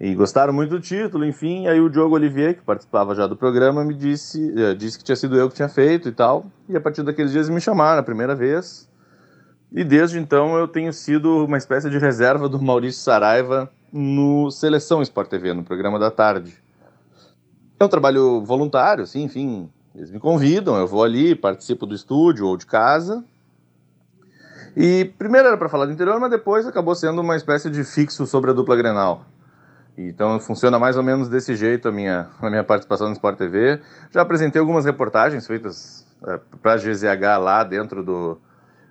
E 0.00 0.14
gostaram 0.14 0.52
muito 0.52 0.70
do 0.70 0.80
título, 0.80 1.24
enfim. 1.24 1.66
Aí 1.66 1.80
o 1.80 1.90
Diogo 1.90 2.14
Olivier, 2.14 2.54
que 2.54 2.62
participava 2.62 3.14
já 3.16 3.26
do 3.26 3.36
programa, 3.36 3.84
me 3.84 3.94
disse, 3.94 4.54
eh, 4.56 4.74
disse 4.74 4.96
que 4.96 5.02
tinha 5.02 5.16
sido 5.16 5.36
eu 5.36 5.48
que 5.48 5.56
tinha 5.56 5.68
feito 5.68 6.08
e 6.08 6.12
tal. 6.12 6.46
E 6.68 6.76
a 6.76 6.80
partir 6.80 7.02
daqueles 7.02 7.32
dias 7.32 7.48
me 7.48 7.60
chamaram 7.60 7.98
a 7.98 8.02
primeira 8.02 8.34
vez. 8.34 8.88
E 9.72 9.82
desde 9.82 10.18
então 10.18 10.56
eu 10.56 10.68
tenho 10.68 10.92
sido 10.92 11.44
uma 11.44 11.58
espécie 11.58 11.90
de 11.90 11.98
reserva 11.98 12.48
do 12.48 12.62
Maurício 12.62 13.02
Saraiva 13.02 13.68
no 13.92 14.50
Seleção 14.52 15.02
Sport 15.02 15.28
TV, 15.28 15.52
no 15.52 15.64
programa 15.64 15.98
da 15.98 16.10
tarde. 16.10 16.56
É 17.80 17.84
um 17.84 17.88
trabalho 17.88 18.42
voluntário, 18.44 19.04
sim, 19.04 19.24
enfim. 19.24 19.68
Eles 19.94 20.12
me 20.12 20.20
convidam, 20.20 20.76
eu 20.76 20.86
vou 20.86 21.02
ali, 21.02 21.34
participo 21.34 21.84
do 21.84 21.94
estúdio 21.94 22.46
ou 22.46 22.56
de 22.56 22.66
casa. 22.66 23.24
E 24.76 25.12
primeiro 25.18 25.48
era 25.48 25.56
para 25.56 25.68
falar 25.68 25.86
do 25.86 25.92
interior, 25.92 26.20
mas 26.20 26.30
depois 26.30 26.66
acabou 26.66 26.94
sendo 26.94 27.20
uma 27.20 27.34
espécie 27.34 27.68
de 27.68 27.82
fixo 27.82 28.26
sobre 28.26 28.52
a 28.52 28.54
dupla 28.54 28.76
Grenal. 28.76 29.26
Então 30.06 30.38
funciona 30.38 30.78
mais 30.78 30.96
ou 30.96 31.02
menos 31.02 31.28
desse 31.28 31.56
jeito 31.56 31.88
a 31.88 31.92
minha, 31.92 32.28
a 32.40 32.48
minha 32.48 32.62
participação 32.62 33.08
no 33.08 33.12
Sport 33.14 33.36
TV. 33.36 33.80
Já 34.12 34.22
apresentei 34.22 34.60
algumas 34.60 34.84
reportagens 34.84 35.46
feitas 35.46 36.06
é, 36.24 36.38
para 36.62 36.74
a 36.74 36.76
GZH 36.76 37.38
lá 37.40 37.64
dentro 37.64 38.04
do, 38.04 38.38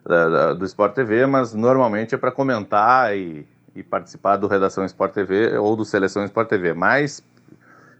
da, 0.05 0.53
do 0.53 0.65
Sport 0.65 0.93
TV, 0.93 1.25
mas 1.25 1.53
normalmente 1.53 2.13
é 2.13 2.17
para 2.17 2.31
comentar 2.31 3.15
e, 3.15 3.45
e, 3.73 3.81
participar 3.81 4.35
do 4.35 4.47
Redação 4.47 4.83
Sport 4.83 5.13
TV 5.13 5.57
ou 5.57 5.77
do 5.77 5.85
Seleção 5.85 6.25
Sport 6.25 6.49
TV. 6.49 6.73
Mais, 6.73 7.23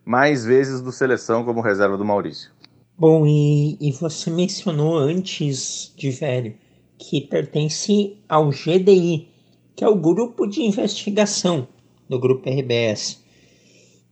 mais 0.03 0.43
vezes 0.43 0.81
do 0.81 0.91
Seleção 0.91 1.45
como 1.45 1.61
reserva 1.61 1.95
do 1.95 2.03
Maurício. 2.03 2.51
Bom, 2.97 3.25
e, 3.25 3.77
e 3.79 3.91
você 3.93 4.29
mencionou 4.29 4.97
antes 4.97 5.93
de 5.95 6.09
velho 6.11 6.55
que 6.97 7.21
pertence 7.21 8.17
ao 8.27 8.49
GDI, 8.49 9.29
que 9.75 9.83
é 9.83 9.87
o 9.87 9.95
Grupo 9.95 10.47
de 10.47 10.63
Investigação 10.63 11.67
no 12.09 12.19
grupo 12.19 12.49
RBS. 12.49 13.19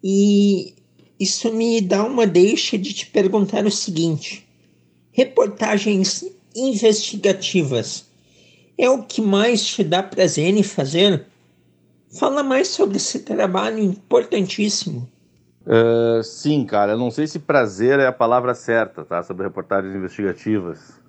E 0.03 0.75
isso 1.19 1.51
me 1.51 1.81
dá 1.81 2.03
uma 2.03 2.27
deixa 2.27 2.77
de 2.77 2.93
te 2.93 3.05
perguntar 3.07 3.65
o 3.65 3.71
seguinte: 3.71 4.47
reportagens 5.11 6.25
investigativas 6.55 8.05
é 8.77 8.89
o 8.89 9.03
que 9.03 9.21
mais 9.21 9.65
te 9.65 9.83
dá 9.83 10.03
prazer 10.03 10.55
em 10.55 10.63
fazer? 10.63 11.25
Fala 12.19 12.43
mais 12.43 12.69
sobre 12.69 12.97
esse 12.97 13.19
trabalho 13.19 13.79
importantíssimo. 13.79 15.09
Uh, 15.65 16.21
sim, 16.23 16.65
cara. 16.65 16.93
Eu 16.93 16.97
não 16.97 17.09
sei 17.09 17.27
se 17.27 17.39
prazer 17.39 17.99
é 17.99 18.07
a 18.07 18.11
palavra 18.11 18.53
certa, 18.53 19.03
tá? 19.03 19.23
Sobre 19.23 19.43
reportagens 19.43 19.95
investigativas 19.95 21.04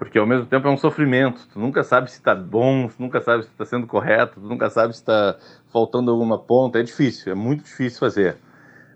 porque 0.00 0.18
ao 0.18 0.26
mesmo 0.26 0.46
tempo 0.46 0.66
é 0.66 0.70
um 0.70 0.78
sofrimento. 0.78 1.46
Tu 1.52 1.60
nunca 1.60 1.84
sabe 1.84 2.10
se 2.10 2.16
está 2.16 2.34
bom, 2.34 2.88
tu 2.88 2.94
nunca 2.98 3.20
sabe 3.20 3.42
se 3.42 3.50
está 3.50 3.66
sendo 3.66 3.86
correto, 3.86 4.40
tu 4.40 4.46
nunca 4.46 4.70
sabe 4.70 4.94
se 4.94 5.00
está 5.00 5.36
faltando 5.70 6.10
alguma 6.10 6.38
ponta. 6.38 6.80
É 6.80 6.82
difícil, 6.82 7.30
é 7.30 7.34
muito 7.34 7.64
difícil 7.64 8.00
fazer. 8.00 8.38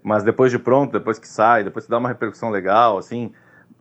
Mas 0.02 0.24
depois 0.24 0.50
de 0.50 0.58
pronto, 0.58 0.92
depois 0.92 1.18
que 1.18 1.28
sai, 1.28 1.62
depois 1.62 1.84
que 1.84 1.90
dá 1.90 1.98
uma 1.98 2.08
repercussão 2.08 2.48
legal, 2.48 2.96
assim, 2.96 3.34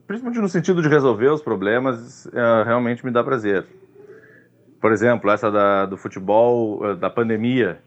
principalmente 0.06 0.42
no 0.42 0.50
sentido 0.50 0.82
de 0.82 0.90
resolver 0.90 1.30
os 1.30 1.42
problemas, 1.42 2.28
é, 2.28 2.64
realmente 2.66 3.06
me 3.06 3.12
dá 3.12 3.24
prazer. 3.24 3.66
Por 4.82 4.92
exemplo, 4.92 5.32
essa 5.32 5.50
da, 5.50 5.86
do 5.86 5.96
futebol, 5.96 6.86
eh, 6.86 6.96
da 6.96 7.10
pandemia, 7.10 7.80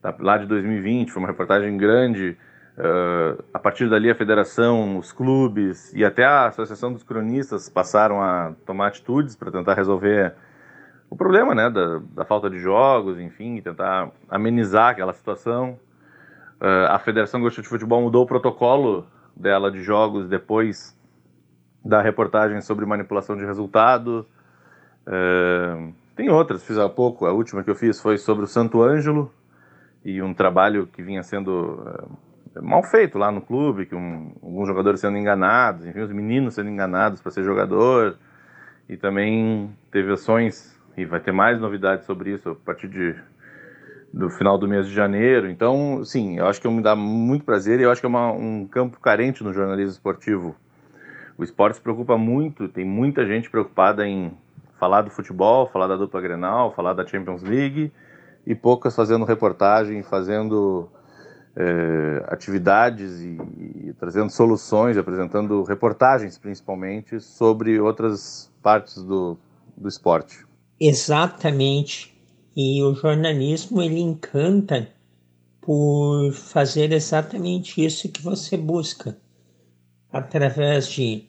da, 0.00 0.14
lá 0.16 0.38
de 0.38 0.46
2020, 0.46 1.10
foi 1.10 1.20
uma 1.20 1.28
reportagem 1.28 1.76
grande 1.76 2.36
Uh, 2.80 3.44
a 3.52 3.58
partir 3.58 3.90
dali, 3.90 4.10
a 4.10 4.14
federação, 4.14 4.96
os 4.96 5.12
clubes 5.12 5.92
e 5.92 6.02
até 6.02 6.24
a 6.24 6.46
Associação 6.46 6.90
dos 6.90 7.02
Cronistas 7.02 7.68
passaram 7.68 8.22
a 8.22 8.54
tomar 8.64 8.86
atitudes 8.86 9.36
para 9.36 9.50
tentar 9.50 9.74
resolver 9.74 10.32
o 11.10 11.14
problema 11.14 11.54
né, 11.54 11.68
da, 11.68 12.00
da, 12.14 12.24
falta 12.24 12.48
de 12.48 12.58
jogos, 12.58 13.18
enfim, 13.18 13.60
tentar 13.60 14.10
amenizar 14.30 14.92
aquela 14.92 15.12
situação. 15.12 15.78
Uh, 16.58 16.88
a 16.88 16.98
Federação 16.98 17.40
Gaúcha 17.40 17.60
de 17.60 17.68
Futebol 17.68 18.00
mudou 18.00 18.22
o 18.22 18.26
protocolo 18.26 19.06
dela 19.36 19.70
de 19.70 19.82
jogos 19.82 20.26
depois 20.26 20.98
da 21.84 22.00
reportagem 22.00 22.62
sobre 22.62 22.86
manipulação 22.86 23.36
de 23.36 23.44
resultado. 23.44 24.26
Uh, 25.06 25.92
tem 26.16 26.30
outras, 26.30 26.64
fiz 26.64 26.78
há 26.78 26.88
pouco. 26.88 27.26
A 27.26 27.32
última 27.32 27.62
que 27.62 27.68
eu 27.68 27.74
fiz 27.74 28.00
foi 28.00 28.16
sobre 28.16 28.44
o 28.44 28.48
Santo 28.48 28.82
Ângelo 28.82 29.30
e 30.02 30.22
um 30.22 30.32
trabalho 30.32 30.86
que 30.86 31.02
vinha 31.02 31.22
sendo 31.22 32.08
mal 32.62 32.82
feito 32.82 33.18
lá 33.18 33.30
no 33.30 33.40
clube, 33.40 33.86
que 33.86 33.94
um, 33.94 34.32
alguns 34.42 34.66
jogadores 34.66 35.00
sendo 35.00 35.16
enganados, 35.16 35.86
enfim, 35.86 36.00
os 36.00 36.12
meninos 36.12 36.54
sendo 36.54 36.68
enganados 36.68 37.20
para 37.20 37.30
ser 37.30 37.44
jogador. 37.44 38.16
E 38.88 38.96
também 38.96 39.70
teve 39.90 40.12
ações, 40.12 40.76
e 40.96 41.04
vai 41.04 41.20
ter 41.20 41.32
mais 41.32 41.60
novidades 41.60 42.04
sobre 42.06 42.32
isso 42.32 42.50
a 42.50 42.54
partir 42.54 42.88
de, 42.88 43.14
do 44.12 44.28
final 44.28 44.58
do 44.58 44.66
mês 44.66 44.88
de 44.88 44.92
janeiro. 44.92 45.48
Então, 45.48 46.04
sim, 46.04 46.38
eu 46.38 46.46
acho 46.46 46.60
que 46.60 46.68
me 46.68 46.82
dá 46.82 46.96
muito 46.96 47.44
prazer 47.44 47.78
e 47.78 47.84
eu 47.84 47.90
acho 47.90 48.00
que 48.00 48.06
é 48.06 48.08
uma, 48.08 48.32
um 48.32 48.66
campo 48.66 48.98
carente 48.98 49.44
no 49.44 49.52
jornalismo 49.52 49.92
esportivo. 49.92 50.56
O 51.38 51.44
esporte 51.44 51.76
se 51.76 51.80
preocupa 51.80 52.18
muito, 52.18 52.68
tem 52.68 52.84
muita 52.84 53.24
gente 53.24 53.48
preocupada 53.48 54.06
em 54.06 54.36
falar 54.78 55.02
do 55.02 55.10
futebol, 55.10 55.68
falar 55.68 55.86
da 55.86 55.96
dupla 55.96 56.20
Grenal, 56.20 56.72
falar 56.74 56.94
da 56.94 57.06
Champions 57.06 57.42
League 57.42 57.92
e 58.46 58.54
poucas 58.54 58.96
fazendo 58.96 59.24
reportagem, 59.24 60.02
fazendo 60.02 60.90
é, 61.60 62.24
atividades 62.28 63.20
e, 63.20 63.38
e, 63.88 63.92
trazendo 63.98 64.30
soluções, 64.30 64.96
apresentando 64.96 65.62
reportagens 65.62 66.38
principalmente 66.38 67.20
sobre 67.20 67.78
outras 67.78 68.50
partes 68.62 69.02
do, 69.02 69.36
do 69.76 69.88
esporte. 69.88 70.46
Exatamente. 70.80 72.16
E 72.56 72.82
o 72.82 72.94
jornalismo 72.94 73.82
ele 73.82 74.00
encanta 74.00 74.88
por 75.60 76.32
fazer 76.32 76.92
exatamente 76.92 77.84
isso 77.84 78.08
que 78.08 78.22
você 78.22 78.56
busca, 78.56 79.16
através 80.10 80.88
de 80.88 81.26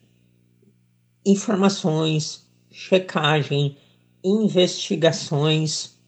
informações, 1.25 2.49
checagem, 2.71 3.77
investigações, 4.23 5.99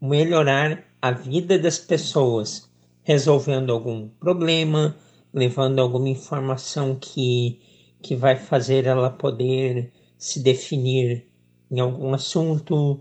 melhorar 0.00 0.84
a 1.00 1.10
vida 1.10 1.58
das 1.58 1.78
pessoas, 1.78 2.65
resolvendo 3.06 3.72
algum 3.72 4.08
problema, 4.08 4.96
levando 5.32 5.78
alguma 5.78 6.08
informação 6.08 6.96
que, 7.00 7.60
que 8.02 8.16
vai 8.16 8.34
fazer 8.34 8.84
ela 8.84 9.08
poder 9.08 9.92
se 10.18 10.40
definir 10.40 11.24
em 11.70 11.78
algum 11.78 12.12
assunto, 12.12 13.00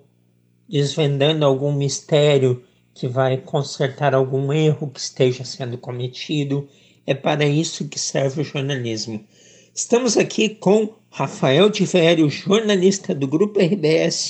desvendando 0.69 1.43
algum 1.43 1.73
mistério 1.73 2.63
que 2.93 3.07
vai 3.07 3.37
consertar 3.37 4.13
algum 4.13 4.53
erro 4.53 4.91
que 4.91 4.99
esteja 4.99 5.43
sendo 5.43 5.75
cometido. 5.75 6.69
É 7.07 7.15
para 7.15 7.43
isso 7.43 7.87
que 7.87 7.97
serve 7.97 8.41
o 8.41 8.45
jornalismo. 8.45 9.25
Estamos 9.73 10.17
aqui 10.17 10.49
com 10.49 10.93
Rafael 11.09 11.67
de 11.67 11.83
Vério, 11.83 12.29
jornalista 12.29 13.15
do 13.15 13.27
Grupo 13.27 13.59
RBS. 13.59 14.29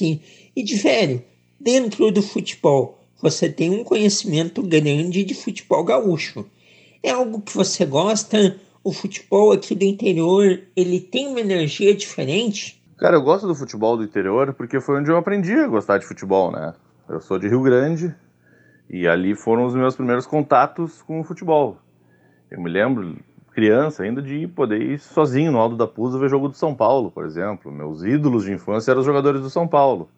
E 0.56 0.64
de 0.64 0.76
Vério, 0.76 1.22
dentro 1.60 2.10
do 2.12 2.22
futebol, 2.22 3.05
você 3.26 3.50
tem 3.50 3.72
um 3.72 3.84
conhecimento 3.84 4.62
grande 4.62 5.24
de 5.24 5.34
futebol 5.34 5.84
gaúcho. 5.84 6.46
É 7.02 7.10
algo 7.10 7.42
que 7.42 7.56
você 7.56 7.84
gosta? 7.84 8.56
O 8.84 8.94
futebol 8.94 9.52
aqui 9.52 9.74
do 9.74 9.84
interior, 9.84 10.62
ele 10.76 11.00
tem 11.00 11.26
uma 11.30 11.40
energia 11.40 11.96
diferente? 11.96 12.80
Cara, 13.00 13.16
eu 13.16 13.24
gosto 13.24 13.48
do 13.48 13.56
futebol 13.56 13.98
do 13.98 14.04
interior 14.04 14.54
porque 14.54 14.80
foi 14.80 15.00
onde 15.00 15.10
eu 15.10 15.18
aprendi 15.18 15.54
a 15.54 15.68
gostar 15.68 15.98
de 15.98 16.06
futebol, 16.06 16.52
né? 16.52 16.76
Eu 17.10 17.20
sou 17.20 17.40
de 17.40 17.48
Rio 17.48 17.64
Grande 17.64 18.14
e 18.88 19.08
ali 19.08 19.34
foram 19.34 19.66
os 19.66 19.74
meus 19.74 19.96
primeiros 19.96 20.28
contatos 20.28 21.02
com 21.02 21.20
o 21.20 21.24
futebol. 21.24 21.80
Eu 22.52 22.62
me 22.62 22.70
lembro 22.70 23.18
criança 23.54 24.04
ainda 24.04 24.22
de 24.22 24.48
poder 24.50 24.80
ir 24.80 25.00
sozinho 25.00 25.52
no 25.52 25.58
Aldo 25.58 25.76
da 25.76 25.88
Pusa 25.88 26.20
ver 26.20 26.30
jogo 26.30 26.48
do 26.48 26.56
São 26.56 26.76
Paulo, 26.76 27.10
por 27.10 27.26
exemplo. 27.26 27.72
Meus 27.72 28.04
ídolos 28.04 28.46
de 28.46 28.54
infância 28.54 28.92
eram 28.92 29.00
os 29.00 29.06
jogadores 29.08 29.42
do 29.42 29.50
São 29.50 29.68
Paulo. 29.68 30.12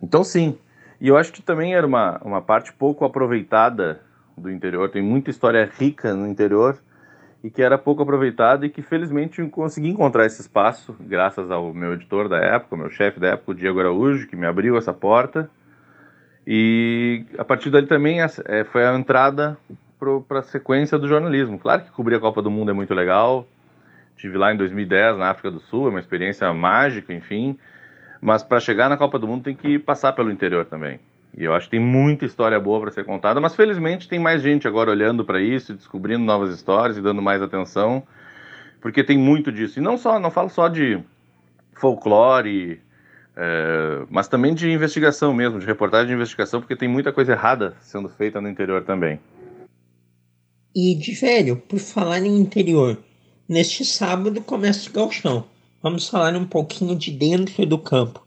Então, 0.00 0.22
sim. 0.22 0.56
E 1.00 1.08
eu 1.08 1.16
acho 1.16 1.32
que 1.32 1.42
também 1.42 1.74
era 1.74 1.86
uma, 1.86 2.20
uma 2.24 2.40
parte 2.40 2.72
pouco 2.72 3.04
aproveitada 3.04 4.00
do 4.36 4.50
interior. 4.50 4.90
Tem 4.90 5.02
muita 5.02 5.30
história 5.30 5.70
rica 5.78 6.14
no 6.14 6.26
interior 6.26 6.78
e 7.42 7.50
que 7.50 7.62
era 7.62 7.76
pouco 7.76 8.02
aproveitada 8.02 8.64
e 8.64 8.70
que 8.70 8.80
felizmente 8.80 9.42
consegui 9.48 9.90
encontrar 9.90 10.24
esse 10.24 10.40
espaço 10.40 10.96
graças 10.98 11.50
ao 11.50 11.74
meu 11.74 11.92
editor 11.92 12.28
da 12.28 12.38
época, 12.38 12.76
meu 12.76 12.88
chefe 12.88 13.20
da 13.20 13.28
época, 13.28 13.50
o 13.50 13.54
Diego 13.54 13.80
Araújo, 13.80 14.26
que 14.26 14.34
me 14.34 14.46
abriu 14.46 14.76
essa 14.76 14.94
porta. 14.94 15.50
E 16.46 17.24
a 17.38 17.44
partir 17.44 17.70
dali 17.70 17.86
também 17.86 18.20
é, 18.22 18.64
foi 18.64 18.86
a 18.86 18.94
entrada 18.94 19.58
para 20.28 20.38
a 20.40 20.42
sequência 20.42 20.98
do 20.98 21.08
jornalismo. 21.08 21.58
Claro 21.58 21.82
que 21.82 21.90
cobrir 21.90 22.16
a 22.16 22.20
Copa 22.20 22.42
do 22.42 22.50
Mundo 22.50 22.70
é 22.70 22.74
muito 22.74 22.94
legal. 22.94 23.46
Tive 24.16 24.38
lá 24.38 24.52
em 24.52 24.56
2010 24.56 25.18
na 25.18 25.30
África 25.30 25.50
do 25.50 25.60
Sul, 25.60 25.86
é 25.88 25.90
uma 25.90 26.00
experiência 26.00 26.52
mágica, 26.52 27.12
enfim. 27.12 27.58
Mas 28.24 28.42
para 28.42 28.58
chegar 28.58 28.88
na 28.88 28.96
Copa 28.96 29.18
do 29.18 29.28
Mundo 29.28 29.44
tem 29.44 29.54
que 29.54 29.78
passar 29.78 30.14
pelo 30.14 30.32
interior 30.32 30.64
também. 30.64 30.98
E 31.36 31.44
eu 31.44 31.52
acho 31.52 31.66
que 31.66 31.72
tem 31.72 31.80
muita 31.80 32.24
história 32.24 32.58
boa 32.58 32.80
para 32.80 32.90
ser 32.90 33.04
contada, 33.04 33.38
mas 33.38 33.54
felizmente 33.54 34.08
tem 34.08 34.18
mais 34.18 34.40
gente 34.40 34.66
agora 34.66 34.90
olhando 34.90 35.26
para 35.26 35.42
isso, 35.42 35.74
descobrindo 35.74 36.24
novas 36.24 36.54
histórias 36.54 36.96
e 36.96 37.02
dando 37.02 37.20
mais 37.20 37.42
atenção, 37.42 38.02
porque 38.80 39.04
tem 39.04 39.18
muito 39.18 39.52
disso. 39.52 39.78
E 39.78 39.82
não 39.82 39.98
só, 39.98 40.18
não 40.18 40.30
falo 40.30 40.48
só 40.48 40.68
de 40.68 40.98
folclore, 41.74 42.80
é, 43.36 44.06
mas 44.08 44.26
também 44.26 44.54
de 44.54 44.70
investigação 44.70 45.34
mesmo, 45.34 45.58
de 45.58 45.66
reportagem 45.66 46.06
de 46.06 46.14
investigação, 46.14 46.62
porque 46.62 46.76
tem 46.76 46.88
muita 46.88 47.12
coisa 47.12 47.32
errada 47.32 47.76
sendo 47.82 48.08
feita 48.08 48.40
no 48.40 48.48
interior 48.48 48.84
também. 48.84 49.20
E 50.74 50.94
de 50.94 51.12
velho, 51.12 51.58
por 51.58 51.78
falar 51.78 52.20
em 52.20 52.40
interior, 52.40 52.96
neste 53.46 53.84
sábado 53.84 54.40
começa 54.40 54.88
o 54.88 54.92
galchão. 54.94 55.44
Vamos 55.84 56.08
falar 56.08 56.34
um 56.34 56.46
pouquinho 56.46 56.96
de 56.96 57.10
dentro 57.10 57.66
do 57.66 57.76
campo. 57.76 58.26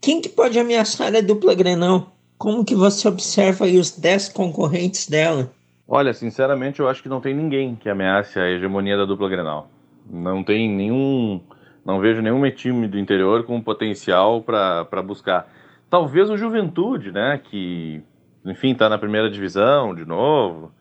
Quem 0.00 0.20
que 0.20 0.28
pode 0.28 0.58
ameaçar 0.58 1.14
a 1.14 1.20
dupla 1.20 1.54
Grenal? 1.54 2.12
Como 2.36 2.64
que 2.64 2.74
você 2.74 3.06
observa 3.06 3.66
aí 3.66 3.78
os 3.78 3.96
10 3.96 4.30
concorrentes 4.30 5.08
dela? 5.08 5.48
Olha, 5.86 6.12
sinceramente, 6.12 6.80
eu 6.80 6.88
acho 6.88 7.00
que 7.00 7.08
não 7.08 7.20
tem 7.20 7.32
ninguém 7.32 7.76
que 7.76 7.88
ameace 7.88 8.36
a 8.40 8.50
hegemonia 8.50 8.96
da 8.96 9.04
dupla 9.04 9.28
Grenal. 9.28 9.70
Não 10.10 10.42
tem 10.42 10.68
nenhum, 10.68 11.40
não 11.86 12.00
vejo 12.00 12.20
nenhum 12.20 12.50
time 12.50 12.88
do 12.88 12.98
interior 12.98 13.44
com 13.44 13.62
potencial 13.62 14.42
para 14.42 15.00
buscar. 15.00 15.48
Talvez 15.88 16.28
o 16.28 16.36
Juventude, 16.36 17.12
né, 17.12 17.40
que 17.44 18.02
enfim 18.44 18.72
está 18.72 18.88
na 18.88 18.98
primeira 18.98 19.30
divisão 19.30 19.94
de 19.94 20.04
novo, 20.04 20.72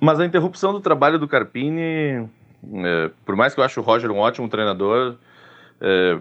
mas 0.00 0.20
a 0.20 0.24
interrupção 0.24 0.72
do 0.72 0.78
trabalho 0.78 1.18
do 1.18 1.26
Carpini, 1.26 2.28
por 3.24 3.36
mais 3.36 3.54
que 3.54 3.60
eu 3.60 3.64
ache 3.64 3.78
o 3.78 3.82
Roger 3.82 4.10
um 4.10 4.18
ótimo 4.18 4.48
treinador, 4.48 5.16
é, 5.80 6.18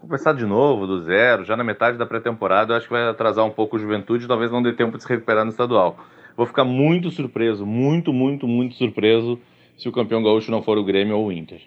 começar 0.00 0.32
de 0.34 0.44
novo, 0.44 0.86
do 0.86 1.00
zero, 1.00 1.44
já 1.44 1.56
na 1.56 1.64
metade 1.64 1.96
da 1.96 2.04
pré-temporada, 2.04 2.72
eu 2.72 2.76
acho 2.76 2.86
que 2.86 2.92
vai 2.92 3.08
atrasar 3.08 3.44
um 3.44 3.50
pouco 3.50 3.76
o 3.76 3.78
Juventude, 3.78 4.28
talvez 4.28 4.50
não 4.50 4.62
dê 4.62 4.72
tempo 4.72 4.96
de 4.96 5.02
se 5.02 5.08
recuperar 5.08 5.44
no 5.44 5.50
estadual. 5.50 5.98
Vou 6.36 6.46
ficar 6.46 6.64
muito 6.64 7.10
surpreso, 7.10 7.64
muito, 7.64 8.12
muito, 8.12 8.46
muito 8.46 8.74
surpreso 8.74 9.38
se 9.76 9.88
o 9.88 9.92
campeão 9.92 10.22
gaúcho 10.22 10.50
não 10.50 10.62
for 10.62 10.76
o 10.76 10.84
Grêmio 10.84 11.16
ou 11.16 11.26
o 11.26 11.32
Inter. 11.32 11.60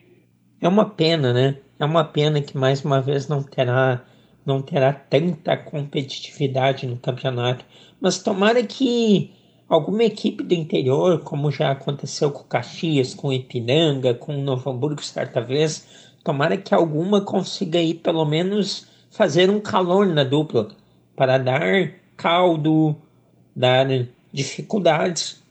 É 0.61 0.67
uma 0.67 0.85
pena, 0.85 1.33
né? 1.33 1.57
É 1.79 1.85
uma 1.85 2.03
pena 2.03 2.39
que 2.41 2.57
mais 2.57 2.85
uma 2.85 3.01
vez 3.01 3.27
não 3.27 3.43
terá 3.43 4.03
não 4.45 4.61
terá 4.61 4.91
tanta 4.91 5.55
competitividade 5.55 6.85
no 6.85 6.97
campeonato, 6.97 7.63
mas 8.01 8.21
tomara 8.21 8.61
que 8.61 9.31
alguma 9.67 10.03
equipe 10.03 10.43
do 10.43 10.53
interior, 10.53 11.19
como 11.23 11.51
já 11.51 11.71
aconteceu 11.71 12.31
com 12.31 12.43
Caxias, 12.43 13.13
com 13.13 13.33
Ipiranga, 13.33 14.13
com 14.13 14.33
Novo 14.33 14.69
Hamburgo 14.69 15.03
certa 15.03 15.41
vez, 15.41 15.87
tomara 16.23 16.57
que 16.57 16.73
alguma 16.73 17.21
consiga 17.21 17.79
aí 17.79 17.93
pelo 17.93 18.25
menos 18.25 18.87
fazer 19.09 19.49
um 19.49 19.59
calor 19.59 20.07
na 20.07 20.23
dupla 20.23 20.69
para 21.15 21.37
dar 21.37 21.91
caldo, 22.15 22.95
dar 23.55 23.87
dificuldades 24.31 25.41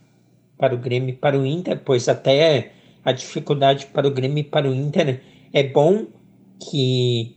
para 0.59 0.75
o 0.75 0.79
Grêmio 0.79 1.11
e 1.11 1.17
para 1.17 1.39
o 1.39 1.47
Inter, 1.47 1.81
pois 1.85 2.09
até 2.09 2.73
a 3.05 3.13
dificuldade 3.13 3.87
para 3.87 4.07
o 4.07 4.11
Grêmio 4.11 4.39
e 4.39 4.45
para 4.45 4.69
o 4.69 4.75
Inter 4.75 5.21
é 5.53 5.63
bom 5.63 6.07
que 6.59 7.37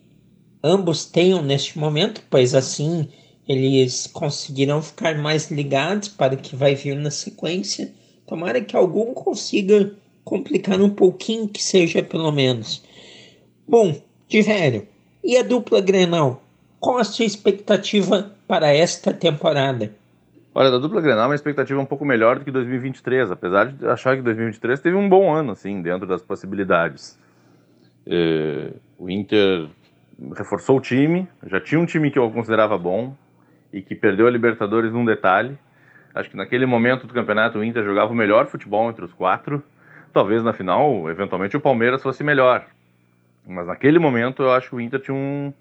ambos 0.63 1.05
tenham 1.05 1.41
neste 1.41 1.77
momento, 1.77 2.21
pois 2.29 2.53
assim 2.53 3.07
eles 3.47 4.07
conseguirão 4.07 4.81
ficar 4.81 5.17
mais 5.17 5.51
ligados 5.51 6.07
para 6.07 6.33
o 6.33 6.37
que 6.37 6.55
vai 6.55 6.75
vir 6.75 6.95
na 6.95 7.11
sequência. 7.11 7.91
Tomara 8.25 8.61
que 8.61 8.75
algum 8.75 9.13
consiga 9.13 9.91
complicar 10.23 10.81
um 10.81 10.89
pouquinho, 10.89 11.47
que 11.47 11.61
seja 11.61 12.01
pelo 12.01 12.31
menos. 12.31 12.83
Bom, 13.67 13.95
de 14.27 14.41
velho, 14.41 14.87
e 15.23 15.37
a 15.37 15.43
dupla 15.43 15.79
Grenal? 15.79 16.41
Qual 16.79 16.97
a 16.97 17.03
sua 17.03 17.25
expectativa 17.25 18.31
para 18.47 18.73
esta 18.73 19.13
temporada? 19.13 19.93
Olha, 20.53 20.71
da 20.71 20.77
dupla 20.77 21.01
Grenal, 21.01 21.27
uma 21.29 21.35
expectativa 21.35 21.79
um 21.79 21.85
pouco 21.85 22.05
melhor 22.05 22.39
do 22.39 22.45
que 22.45 22.51
2023, 22.51 23.29
apesar 23.29 23.71
de 23.71 23.85
achar 23.87 24.15
que 24.15 24.23
2023 24.23 24.79
teve 24.79 24.95
um 24.95 25.07
bom 25.07 25.33
ano, 25.33 25.51
assim, 25.51 25.81
dentro 25.81 26.07
das 26.07 26.21
possibilidades. 26.21 27.19
É, 28.07 28.71
o 28.97 29.09
Inter 29.09 29.67
reforçou 30.35 30.77
o 30.77 30.81
time, 30.81 31.27
já 31.47 31.59
tinha 31.59 31.79
um 31.79 31.85
time 31.85 32.09
que 32.09 32.17
eu 32.17 32.31
considerava 32.31 32.77
bom, 32.77 33.13
e 33.75 33.81
que 33.81 33.93
perdeu 33.93 34.25
a 34.25 34.31
Libertadores 34.31 34.93
num 34.93 35.03
detalhe. 35.03 35.57
Acho 36.13 36.29
que 36.29 36.37
naquele 36.37 36.65
momento 36.65 37.05
do 37.05 37.13
campeonato 37.13 37.59
o 37.59 37.63
Inter 37.63 37.83
jogava 37.83 38.13
o 38.13 38.15
melhor 38.15 38.47
futebol 38.47 38.89
entre 38.89 39.03
os 39.03 39.11
quatro. 39.11 39.61
Talvez 40.13 40.41
na 40.41 40.53
final, 40.53 41.09
eventualmente, 41.09 41.57
o 41.57 41.59
Palmeiras 41.59 42.01
fosse 42.01 42.23
melhor. 42.23 42.65
Mas 43.45 43.67
naquele 43.67 43.99
momento 43.99 44.43
eu 44.43 44.53
acho 44.53 44.69
que 44.69 44.75
o 44.77 44.79
Inter 44.79 45.01
tinha 45.01 45.13
um, 45.13 45.53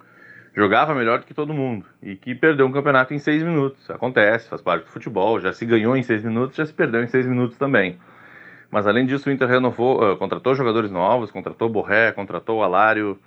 jogava 0.54 0.94
melhor 0.94 1.18
do 1.18 1.26
que 1.26 1.34
todo 1.34 1.52
mundo 1.52 1.84
e 2.00 2.14
que 2.14 2.36
perdeu 2.36 2.64
um 2.66 2.70
campeonato 2.70 3.12
em 3.12 3.18
seis 3.18 3.42
minutos. 3.42 3.90
Acontece, 3.90 4.48
faz 4.48 4.62
parte 4.62 4.84
do 4.84 4.90
futebol. 4.90 5.40
Já 5.40 5.52
se 5.52 5.66
ganhou 5.66 5.96
em 5.96 6.04
seis 6.04 6.22
minutos, 6.22 6.56
já 6.56 6.64
se 6.64 6.72
perdeu 6.72 7.02
em 7.02 7.08
seis 7.08 7.26
minutos 7.26 7.58
também. 7.58 7.98
Mas 8.70 8.86
além 8.86 9.06
disso, 9.06 9.28
o 9.28 9.32
Inter 9.32 9.48
renovou, 9.48 10.12
uh, 10.12 10.16
contratou 10.16 10.54
jogadores 10.54 10.90
novos, 10.92 11.32
contratou 11.32 11.68
Borré, 11.68 12.12
contratou 12.12 12.62
Alário, 12.62 13.18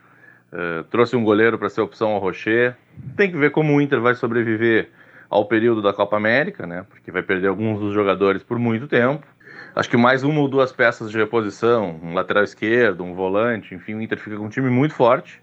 uh, 0.52 0.84
trouxe 0.86 1.16
um 1.16 1.24
goleiro 1.24 1.58
para 1.58 1.70
ser 1.70 1.82
opção 1.82 2.12
ao 2.12 2.20
Rocher. 2.20 2.76
Tem 3.16 3.32
que 3.32 3.38
ver 3.38 3.52
como 3.52 3.76
o 3.76 3.82
Inter 3.82 4.02
vai 4.02 4.16
sobreviver 4.16 4.90
ao 5.30 5.46
período 5.46 5.82
da 5.82 5.94
Copa 5.94 6.18
América, 6.18 6.66
né? 6.66 6.86
Porque 6.90 7.12
vai 7.12 7.22
perder 7.22 7.48
alguns 7.48 7.80
dos 7.80 7.94
jogadores 7.94 8.44
por 8.44 8.58
muito 8.58 8.88
tempo. 8.88 9.26
Acho 9.76 9.90
que 9.90 9.98
mais 9.98 10.24
uma 10.24 10.42
ou 10.42 10.48
duas 10.48 10.72
peças 10.72 11.12
de 11.12 11.18
reposição, 11.18 12.00
um 12.02 12.14
lateral 12.14 12.44
esquerdo, 12.44 13.04
um 13.04 13.14
volante, 13.14 13.76
enfim, 13.76 13.94
o 13.96 14.02
Inter 14.02 14.18
fica 14.18 14.38
com 14.38 14.46
um 14.46 14.50
time 14.50 14.70
muito 14.70 14.94
forte 14.94 15.42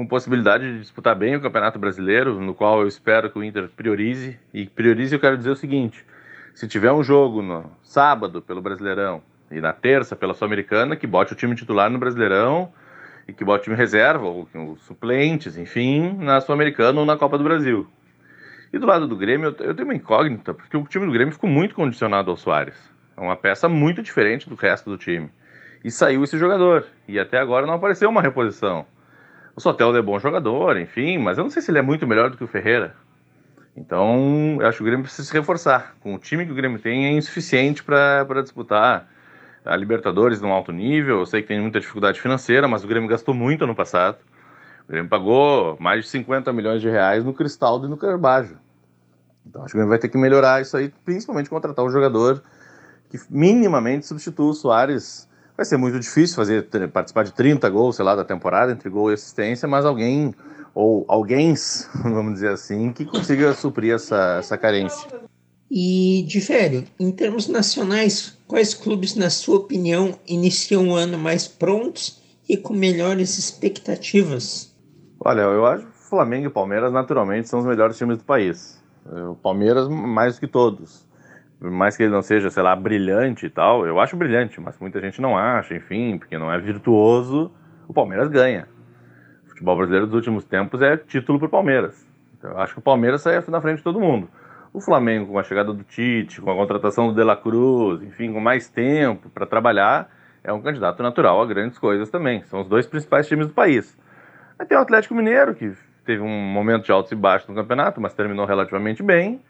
com 0.00 0.06
possibilidade 0.06 0.64
de 0.64 0.80
disputar 0.80 1.14
bem 1.14 1.36
o 1.36 1.42
Campeonato 1.42 1.78
Brasileiro, 1.78 2.40
no 2.40 2.54
qual 2.54 2.80
eu 2.80 2.88
espero 2.88 3.28
que 3.28 3.38
o 3.38 3.44
Inter 3.44 3.68
priorize. 3.68 4.40
E 4.54 4.64
priorize 4.64 5.14
eu 5.14 5.20
quero 5.20 5.36
dizer 5.36 5.50
o 5.50 5.56
seguinte: 5.56 6.06
se 6.54 6.66
tiver 6.66 6.90
um 6.90 7.02
jogo 7.02 7.42
no 7.42 7.70
sábado 7.82 8.40
pelo 8.40 8.62
Brasileirão 8.62 9.22
e 9.50 9.60
na 9.60 9.74
terça 9.74 10.16
pela 10.16 10.32
Sul-Americana, 10.32 10.96
que 10.96 11.06
bote 11.06 11.34
o 11.34 11.36
time 11.36 11.54
titular 11.54 11.90
no 11.90 11.98
Brasileirão 11.98 12.72
e 13.30 13.32
que 13.32 13.44
bote 13.44 13.60
o 13.60 13.64
time 13.64 13.76
reserva, 13.76 14.26
ou 14.26 14.48
os 14.72 14.82
suplentes, 14.82 15.56
enfim, 15.56 16.16
na 16.18 16.40
Sul-Americana 16.40 16.98
ou 16.98 17.06
na 17.06 17.16
Copa 17.16 17.38
do 17.38 17.44
Brasil. 17.44 17.86
E 18.72 18.78
do 18.78 18.86
lado 18.86 19.06
do 19.06 19.16
Grêmio, 19.16 19.54
eu 19.60 19.74
tenho 19.74 19.88
uma 19.88 19.94
incógnita, 19.94 20.52
porque 20.52 20.76
o 20.76 20.84
time 20.84 21.06
do 21.06 21.12
Grêmio 21.12 21.32
ficou 21.32 21.48
muito 21.48 21.74
condicionado 21.74 22.30
ao 22.30 22.36
Soares. 22.36 22.76
É 23.16 23.20
uma 23.20 23.36
peça 23.36 23.68
muito 23.68 24.02
diferente 24.02 24.48
do 24.48 24.54
resto 24.56 24.90
do 24.90 24.98
time. 24.98 25.30
E 25.84 25.90
saiu 25.90 26.24
esse 26.24 26.36
jogador. 26.38 26.86
E 27.06 27.18
até 27.18 27.38
agora 27.38 27.66
não 27.66 27.74
apareceu 27.74 28.08
uma 28.08 28.22
reposição. 28.22 28.84
O 29.54 29.60
Soteldo 29.60 29.98
é 29.98 30.02
bom 30.02 30.18
jogador, 30.18 30.76
enfim, 30.76 31.18
mas 31.18 31.38
eu 31.38 31.44
não 31.44 31.50
sei 31.50 31.62
se 31.62 31.70
ele 31.70 31.78
é 31.78 31.82
muito 31.82 32.06
melhor 32.06 32.30
do 32.30 32.36
que 32.36 32.44
o 32.44 32.48
Ferreira. 32.48 32.94
Então, 33.76 34.58
eu 34.60 34.66
acho 34.66 34.78
que 34.78 34.82
o 34.82 34.86
Grêmio 34.86 35.04
precisa 35.04 35.26
se 35.26 35.32
reforçar. 35.32 35.94
Com 36.00 36.14
o 36.14 36.18
time 36.18 36.44
que 36.44 36.52
o 36.52 36.54
Grêmio 36.54 36.78
tem, 36.78 37.06
é 37.06 37.12
insuficiente 37.12 37.82
para 37.82 38.42
disputar 38.42 39.08
a 39.64 39.76
Libertadores 39.76 40.40
num 40.40 40.52
alto 40.52 40.72
nível. 40.72 41.20
Eu 41.20 41.26
sei 41.26 41.42
que 41.42 41.48
tem 41.48 41.60
muita 41.60 41.80
dificuldade 41.80 42.20
financeira, 42.20 42.66
mas 42.66 42.84
o 42.84 42.86
Grêmio 42.88 43.08
gastou 43.08 43.34
muito 43.34 43.64
ano 43.64 43.74
passado. 43.74 44.18
O 44.88 44.92
Grêmio 44.92 45.08
pagou 45.08 45.76
mais 45.80 46.04
de 46.04 46.10
50 46.10 46.52
milhões 46.52 46.80
de 46.80 46.88
reais 46.88 47.24
no 47.24 47.32
Cristaldo 47.32 47.86
e 47.86 47.90
no 47.90 47.96
Carbajo. 47.96 48.56
Então, 49.46 49.62
acho 49.62 49.72
que 49.72 49.76
o 49.76 49.78
Grêmio 49.78 49.90
vai 49.90 49.98
ter 49.98 50.08
que 50.08 50.18
melhorar 50.18 50.60
isso 50.60 50.76
aí, 50.76 50.92
principalmente 51.04 51.48
contratar 51.48 51.84
um 51.84 51.90
jogador 51.90 52.42
que 53.08 53.18
minimamente 53.28 54.06
substitua 54.06 54.50
o 54.50 54.54
Soares 54.54 55.28
Vai 55.60 55.66
ser 55.66 55.76
muito 55.76 56.00
difícil 56.00 56.36
fazer 56.36 56.70
participar 56.90 57.22
de 57.22 57.34
30 57.34 57.68
gols, 57.68 57.96
sei 57.96 58.02
lá, 58.02 58.16
da 58.16 58.24
temporada, 58.24 58.72
entre 58.72 58.88
gol 58.88 59.10
e 59.10 59.12
assistência, 59.12 59.68
mas 59.68 59.84
alguém, 59.84 60.34
ou 60.74 61.04
alguém, 61.06 61.52
vamos 62.02 62.32
dizer 62.32 62.48
assim, 62.48 62.90
que 62.94 63.04
consiga 63.04 63.52
suprir 63.52 63.94
essa, 63.94 64.38
essa 64.38 64.56
carência. 64.56 65.06
E, 65.70 66.24
de 66.26 66.40
velho, 66.40 66.84
em 66.98 67.12
termos 67.12 67.46
nacionais, 67.46 68.36
quais 68.46 68.74
clubes, 68.74 69.14
na 69.14 69.30
sua 69.30 69.56
opinião, 69.56 70.18
iniciam 70.26 70.88
o 70.88 70.94
ano 70.94 71.16
mais 71.16 71.46
prontos 71.46 72.20
e 72.48 72.56
com 72.56 72.74
melhores 72.74 73.38
expectativas? 73.38 74.74
Olha, 75.20 75.42
eu 75.42 75.64
acho 75.66 75.86
que 75.86 75.92
Flamengo 76.08 76.46
e 76.46 76.50
Palmeiras, 76.50 76.92
naturalmente, 76.92 77.48
são 77.48 77.60
os 77.60 77.66
melhores 77.66 77.96
times 77.96 78.18
do 78.18 78.24
país. 78.24 78.82
O 79.30 79.36
Palmeiras, 79.36 79.88
mais 79.88 80.34
do 80.34 80.40
que 80.40 80.48
todos 80.48 81.08
por 81.60 81.70
mais 81.70 81.94
que 81.94 82.02
ele 82.02 82.12
não 82.12 82.22
seja, 82.22 82.48
sei 82.48 82.62
lá, 82.62 82.74
brilhante 82.74 83.44
e 83.44 83.50
tal, 83.50 83.86
eu 83.86 84.00
acho 84.00 84.16
brilhante, 84.16 84.58
mas 84.58 84.78
muita 84.78 84.98
gente 84.98 85.20
não 85.20 85.36
acha, 85.36 85.74
enfim, 85.74 86.16
porque 86.16 86.38
não 86.38 86.50
é 86.50 86.58
virtuoso, 86.58 87.52
o 87.86 87.92
Palmeiras 87.92 88.28
ganha. 88.28 88.66
O 89.44 89.50
futebol 89.50 89.76
brasileiro 89.76 90.06
dos 90.06 90.14
últimos 90.14 90.42
tempos 90.42 90.80
é 90.80 90.96
título 90.96 91.38
para 91.38 91.48
o 91.48 91.50
Palmeiras. 91.50 92.06
Então, 92.38 92.52
eu 92.52 92.58
acho 92.58 92.72
que 92.72 92.78
o 92.78 92.82
Palmeiras 92.82 93.20
sai 93.20 93.44
na 93.46 93.60
frente 93.60 93.76
de 93.76 93.84
todo 93.84 94.00
mundo. 94.00 94.26
O 94.72 94.80
Flamengo, 94.80 95.32
com 95.32 95.38
a 95.38 95.42
chegada 95.42 95.72
do 95.72 95.82
Tite, 95.82 96.40
com 96.40 96.50
a 96.50 96.54
contratação 96.54 97.08
do 97.08 97.14
De 97.14 97.24
La 97.24 97.36
Cruz, 97.36 98.02
enfim, 98.02 98.32
com 98.32 98.40
mais 98.40 98.68
tempo 98.68 99.28
para 99.28 99.44
trabalhar, 99.44 100.08
é 100.44 100.52
um 100.52 100.62
candidato 100.62 101.02
natural 101.02 101.42
a 101.42 101.46
grandes 101.46 101.76
coisas 101.76 102.08
também. 102.08 102.44
São 102.44 102.60
os 102.60 102.68
dois 102.68 102.86
principais 102.86 103.26
times 103.26 103.48
do 103.48 103.52
país. 103.52 103.98
Aí 104.58 104.66
tem 104.66 104.78
o 104.78 104.80
Atlético 104.80 105.14
Mineiro, 105.14 105.54
que 105.54 105.72
teve 106.04 106.22
um 106.22 106.28
momento 106.28 106.84
de 106.84 106.92
altos 106.92 107.10
e 107.10 107.16
baixos 107.16 107.48
no 107.48 107.54
campeonato, 107.54 108.00
mas 108.00 108.14
terminou 108.14 108.46
relativamente 108.46 109.02
bem. 109.02 109.40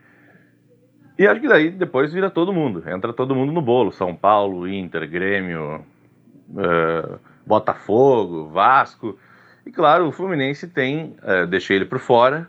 E 1.19 1.27
acho 1.27 1.39
que 1.39 1.49
daí 1.49 1.71
depois 1.71 2.15
vira 2.15 2.31
todo 2.31 2.51
mundo, 2.51 2.83
entra 2.89 3.13
todo 3.13 3.35
mundo 3.35 3.53
no 3.53 3.61
bolo. 3.61 3.93
São 3.93 4.17
Paulo, 4.17 4.67
Inter, 4.67 5.07
Grêmio, 5.07 5.85
uh, 6.49 7.19
Botafogo, 7.47 8.49
Vasco. 8.49 9.19
E 9.67 9.71
claro, 9.71 10.09
o 10.09 10.13
Fluminense 10.13 10.67
tem, 10.67 11.15
uh, 11.23 11.47
deixei 11.47 11.77
ele 11.77 11.85
por 11.85 11.99
fora, 11.99 12.49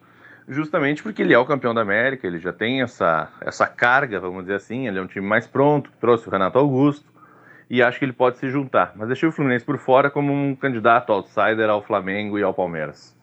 justamente 0.51 1.01
porque 1.01 1.21
ele 1.21 1.33
é 1.33 1.39
o 1.39 1.45
campeão 1.45 1.73
da 1.73 1.81
América, 1.81 2.27
ele 2.27 2.37
já 2.37 2.51
tem 2.51 2.81
essa, 2.81 3.31
essa 3.39 3.65
carga, 3.65 4.19
vamos 4.19 4.41
dizer 4.41 4.55
assim, 4.55 4.85
ele 4.85 4.99
é 4.99 5.01
um 5.01 5.07
time 5.07 5.25
mais 5.25 5.47
pronto, 5.47 5.89
trouxe 5.99 6.27
o 6.27 6.31
Renato 6.31 6.59
Augusto, 6.59 7.05
e 7.69 7.81
acho 7.81 7.97
que 7.97 8.03
ele 8.03 8.11
pode 8.11 8.37
se 8.37 8.49
juntar. 8.49 8.91
Mas 8.97 9.07
deixei 9.07 9.29
o 9.29 9.31
Fluminense 9.31 9.63
por 9.63 9.77
fora 9.77 10.11
como 10.11 10.33
um 10.33 10.53
candidato 10.53 11.13
outsider 11.13 11.69
ao 11.69 11.81
Flamengo 11.81 12.37
e 12.37 12.43
ao 12.43 12.53
Palmeiras. 12.53 13.15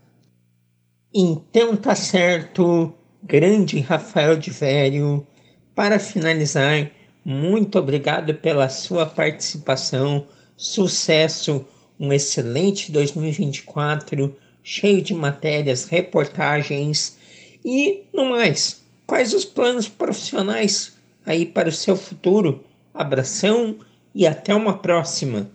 Então 1.15 1.77
tá 1.77 1.95
certo, 1.95 2.95
grande 3.23 3.79
Rafael 3.81 4.39
de 4.39 4.51
Velho. 4.51 5.27
Para 5.75 5.99
finalizar, 5.99 6.91
muito 7.23 7.79
obrigado 7.79 8.33
pela 8.35 8.71
sua 8.71 9.05
participação, 9.05 10.27
sucesso, 10.57 11.67
um 12.01 12.11
excelente 12.11 12.91
2024, 12.91 14.35
cheio 14.63 15.03
de 15.03 15.13
matérias, 15.13 15.85
reportagens 15.85 17.18
e, 17.65 18.05
no 18.13 18.31
mais, 18.31 18.87
quais 19.07 19.35
os 19.35 19.45
planos 19.45 19.89
profissionais 19.89 20.99
aí 21.25 21.45
para 21.47 21.69
o 21.69 21.73
seu 21.73 21.97
futuro? 21.97 22.65
Abração 22.95 23.77
e 24.15 24.27
até 24.27 24.55
uma 24.55 24.79
próxima. 24.79 25.47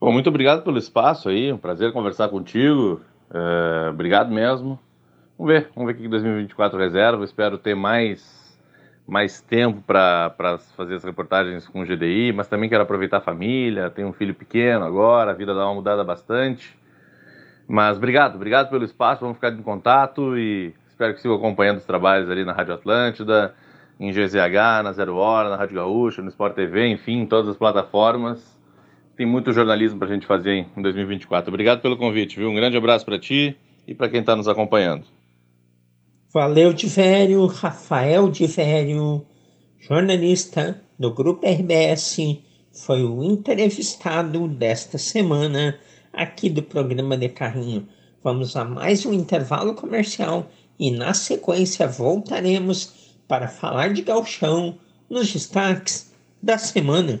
Bom, 0.00 0.12
muito 0.12 0.28
obrigado 0.28 0.62
pelo 0.62 0.78
espaço 0.78 1.28
aí, 1.28 1.52
um 1.52 1.58
prazer 1.58 1.92
conversar 1.92 2.28
contigo. 2.28 3.00
É, 3.32 3.90
obrigado 3.90 4.32
mesmo. 4.32 4.78
Vamos 5.38 5.52
ver, 5.52 5.70
vamos 5.74 5.92
ver 5.92 5.98
o 5.98 6.02
que 6.02 6.08
2024 6.08 6.78
reserva. 6.78 7.24
Espero 7.24 7.58
ter 7.58 7.74
mais 7.74 8.42
mais 9.06 9.40
tempo 9.40 9.82
para 9.82 10.58
fazer 10.76 10.94
as 10.94 11.04
reportagens 11.04 11.66
com 11.66 11.82
o 11.82 11.84
GDI, 11.84 12.32
mas 12.32 12.48
também 12.48 12.68
quero 12.68 12.82
aproveitar 12.82 13.18
a 13.18 13.20
família, 13.20 13.90
tenho 13.90 14.08
um 14.08 14.12
filho 14.12 14.34
pequeno 14.34 14.84
agora, 14.84 15.32
a 15.32 15.34
vida 15.34 15.52
dá 15.54 15.66
uma 15.66 15.74
mudada 15.74 16.04
bastante. 16.04 16.78
Mas 17.66 17.96
obrigado, 17.96 18.36
obrigado 18.36 18.70
pelo 18.70 18.84
espaço, 18.84 19.20
vamos 19.20 19.36
ficar 19.36 19.52
em 19.52 19.62
contato 19.62 20.38
e 20.38 20.72
espero 21.02 21.14
que 21.14 21.20
sigam 21.20 21.36
acompanhando 21.36 21.78
os 21.78 21.84
trabalhos 21.84 22.30
ali 22.30 22.44
na 22.44 22.52
Rádio 22.52 22.74
Atlântida, 22.74 23.54
em 23.98 24.12
GZH, 24.12 24.82
na 24.84 24.92
Zero 24.92 25.16
Hora, 25.16 25.50
na 25.50 25.56
Rádio 25.56 25.74
Gaúcha, 25.74 26.22
no 26.22 26.28
Sport 26.28 26.54
TV, 26.54 26.86
enfim, 26.88 27.22
em 27.22 27.26
todas 27.26 27.48
as 27.48 27.56
plataformas. 27.56 28.56
Tem 29.16 29.26
muito 29.26 29.52
jornalismo 29.52 29.98
para 29.98 30.08
a 30.08 30.12
gente 30.12 30.26
fazer 30.26 30.66
em 30.76 30.82
2024. 30.82 31.48
Obrigado 31.48 31.80
pelo 31.80 31.96
convite, 31.96 32.38
viu? 32.38 32.48
Um 32.48 32.54
grande 32.54 32.76
abraço 32.76 33.04
para 33.04 33.18
ti 33.18 33.56
e 33.86 33.94
para 33.94 34.08
quem 34.08 34.20
está 34.20 34.36
nos 34.36 34.46
acompanhando. 34.46 35.04
Valeu 36.32 36.72
de 36.72 36.86
velho, 36.86 37.46
Rafael 37.46 38.30
de 38.30 38.46
velho, 38.46 39.26
jornalista 39.80 40.80
do 40.98 41.12
Grupo 41.12 41.46
RBS, 41.46 42.16
foi 42.72 43.02
o 43.02 43.22
entrevistado 43.22 44.46
desta 44.46 44.96
semana 44.98 45.78
aqui 46.12 46.48
do 46.48 46.62
programa 46.62 47.16
de 47.16 47.28
carrinho. 47.28 47.88
Vamos 48.24 48.54
a 48.54 48.64
mais 48.64 49.04
um 49.04 49.12
intervalo 49.12 49.74
comercial 49.74 50.48
e 50.82 50.90
na 50.90 51.14
sequência 51.14 51.86
voltaremos 51.86 52.92
para 53.28 53.46
falar 53.46 53.92
de 53.92 54.02
galchão 54.02 54.80
nos 55.08 55.32
destaques 55.32 56.10
da 56.42 56.58
semana. 56.58 57.20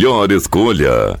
melhor 0.00 0.32
escolha. 0.32 1.20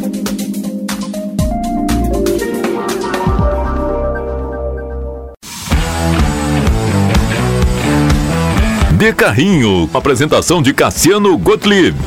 de 9.01 9.11
Carrinho. 9.11 9.89
Apresentação 9.95 10.61
de 10.61 10.75
Cassiano 10.75 11.35
Gottlieb. 11.35 11.97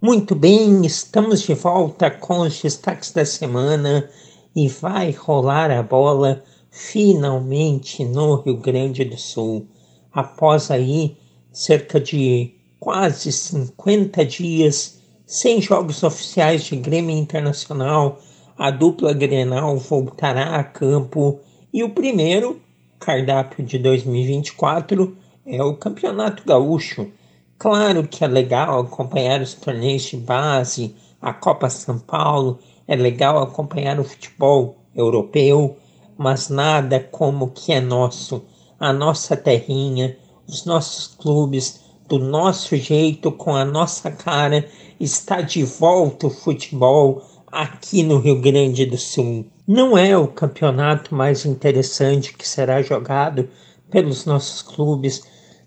Muito 0.00 0.34
bem, 0.34 0.86
estamos 0.86 1.42
de 1.42 1.52
volta 1.52 2.10
com 2.10 2.40
os 2.40 2.62
destaques 2.62 3.12
da 3.12 3.26
semana 3.26 4.08
e 4.56 4.68
vai 4.68 5.10
rolar 5.10 5.70
a 5.70 5.82
bola 5.82 6.42
finalmente 6.76 8.04
no 8.04 8.42
Rio 8.42 8.58
Grande 8.58 9.02
do 9.02 9.16
Sul, 9.16 9.66
após 10.12 10.70
aí 10.70 11.16
cerca 11.50 11.98
de 11.98 12.52
quase 12.78 13.32
50 13.32 14.22
dias 14.26 15.00
sem 15.24 15.62
jogos 15.62 16.02
oficiais 16.02 16.64
de 16.64 16.76
Grêmio 16.76 17.16
Internacional, 17.16 18.20
a 18.58 18.70
dupla 18.70 19.14
Grenal 19.14 19.78
voltará 19.78 20.56
a 20.56 20.62
campo 20.62 21.40
e 21.72 21.82
o 21.82 21.88
primeiro 21.88 22.60
cardápio 23.00 23.64
de 23.64 23.78
2024 23.78 25.16
é 25.46 25.62
o 25.62 25.76
Campeonato 25.78 26.42
Gaúcho. 26.44 27.10
Claro 27.56 28.06
que 28.06 28.22
é 28.22 28.28
legal 28.28 28.80
acompanhar 28.80 29.40
os 29.40 29.54
torneios 29.54 30.02
de 30.02 30.18
base, 30.18 30.94
a 31.22 31.32
Copa 31.32 31.70
São 31.70 31.98
Paulo, 31.98 32.58
é 32.86 32.94
legal 32.94 33.38
acompanhar 33.38 33.98
o 33.98 34.04
futebol 34.04 34.76
europeu, 34.94 35.78
mas 36.16 36.48
nada 36.48 37.00
como 37.00 37.46
o 37.46 37.50
que 37.50 37.72
é 37.72 37.80
nosso, 37.80 38.44
a 38.78 38.92
nossa 38.92 39.36
terrinha, 39.36 40.16
os 40.46 40.64
nossos 40.64 41.08
clubes, 41.08 41.80
do 42.08 42.18
nosso 42.18 42.76
jeito, 42.76 43.32
com 43.32 43.54
a 43.54 43.64
nossa 43.64 44.10
cara, 44.10 44.68
está 45.00 45.40
de 45.40 45.64
volta 45.64 46.28
o 46.28 46.30
futebol 46.30 47.22
aqui 47.48 48.02
no 48.02 48.18
Rio 48.18 48.40
Grande 48.40 48.86
do 48.86 48.96
Sul. 48.96 49.46
Não 49.66 49.98
é 49.98 50.16
o 50.16 50.28
campeonato 50.28 51.14
mais 51.14 51.44
interessante 51.44 52.32
que 52.32 52.48
será 52.48 52.82
jogado 52.82 53.48
pelos 53.90 54.24
nossos 54.24 54.62
clubes, 54.62 55.22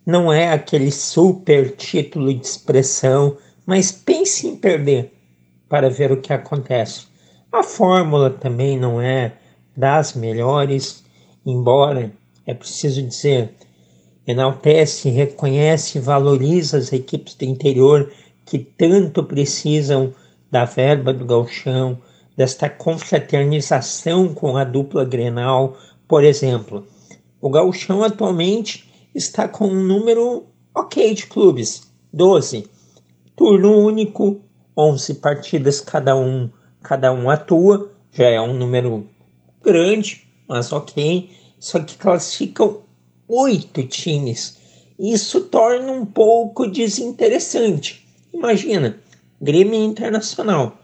não 0.05 0.31
é 0.31 0.51
aquele 0.51 0.91
super 0.91 1.75
título 1.75 2.33
de 2.33 2.45
expressão, 2.45 3.37
mas 3.65 3.91
pense 3.91 4.47
em 4.47 4.55
perder 4.55 5.13
para 5.67 5.89
ver 5.89 6.11
o 6.11 6.21
que 6.21 6.33
acontece. 6.33 7.07
A 7.51 7.63
fórmula 7.63 8.29
também 8.29 8.77
não 8.77 9.01
é 9.01 9.33
das 9.79 10.13
melhores, 10.13 11.05
embora, 11.45 12.11
é 12.45 12.53
preciso 12.53 13.01
dizer, 13.01 13.53
enaltece, 14.27 15.09
reconhece 15.09 15.97
e 15.97 16.01
valoriza 16.01 16.77
as 16.77 16.91
equipes 16.91 17.33
do 17.33 17.45
interior 17.45 18.11
que 18.45 18.59
tanto 18.59 19.23
precisam 19.23 20.13
da 20.51 20.65
verba 20.65 21.13
do 21.13 21.23
galchão, 21.23 21.97
desta 22.35 22.69
confraternização 22.69 24.33
com 24.33 24.57
a 24.57 24.65
dupla 24.65 25.05
Grenal, 25.05 25.77
por 26.09 26.25
exemplo. 26.25 26.85
O 27.39 27.49
galchão 27.49 28.03
atualmente 28.03 28.91
está 29.15 29.47
com 29.47 29.65
um 29.65 29.83
número 29.83 30.43
ok 30.75 31.13
de 31.13 31.25
clubes, 31.25 31.89
12. 32.11 32.67
Turno 33.33 33.77
único, 33.77 34.41
11 34.75 35.13
partidas 35.15 35.79
cada 35.79 36.17
um, 36.17 36.49
cada 36.83 37.13
um 37.13 37.29
atua, 37.29 37.89
já 38.11 38.25
é 38.25 38.41
um 38.41 38.53
número 38.53 39.07
grande, 39.63 40.27
mas 40.47 40.71
ok. 40.71 41.29
Só 41.59 41.79
que 41.79 41.97
classificam 41.97 42.81
oito 43.27 43.83
times. 43.83 44.57
Isso 44.97 45.41
torna 45.41 45.91
um 45.91 46.05
pouco 46.05 46.67
desinteressante. 46.67 48.05
Imagina, 48.33 48.97
Grêmio 49.41 49.83
Internacional. 49.83 50.77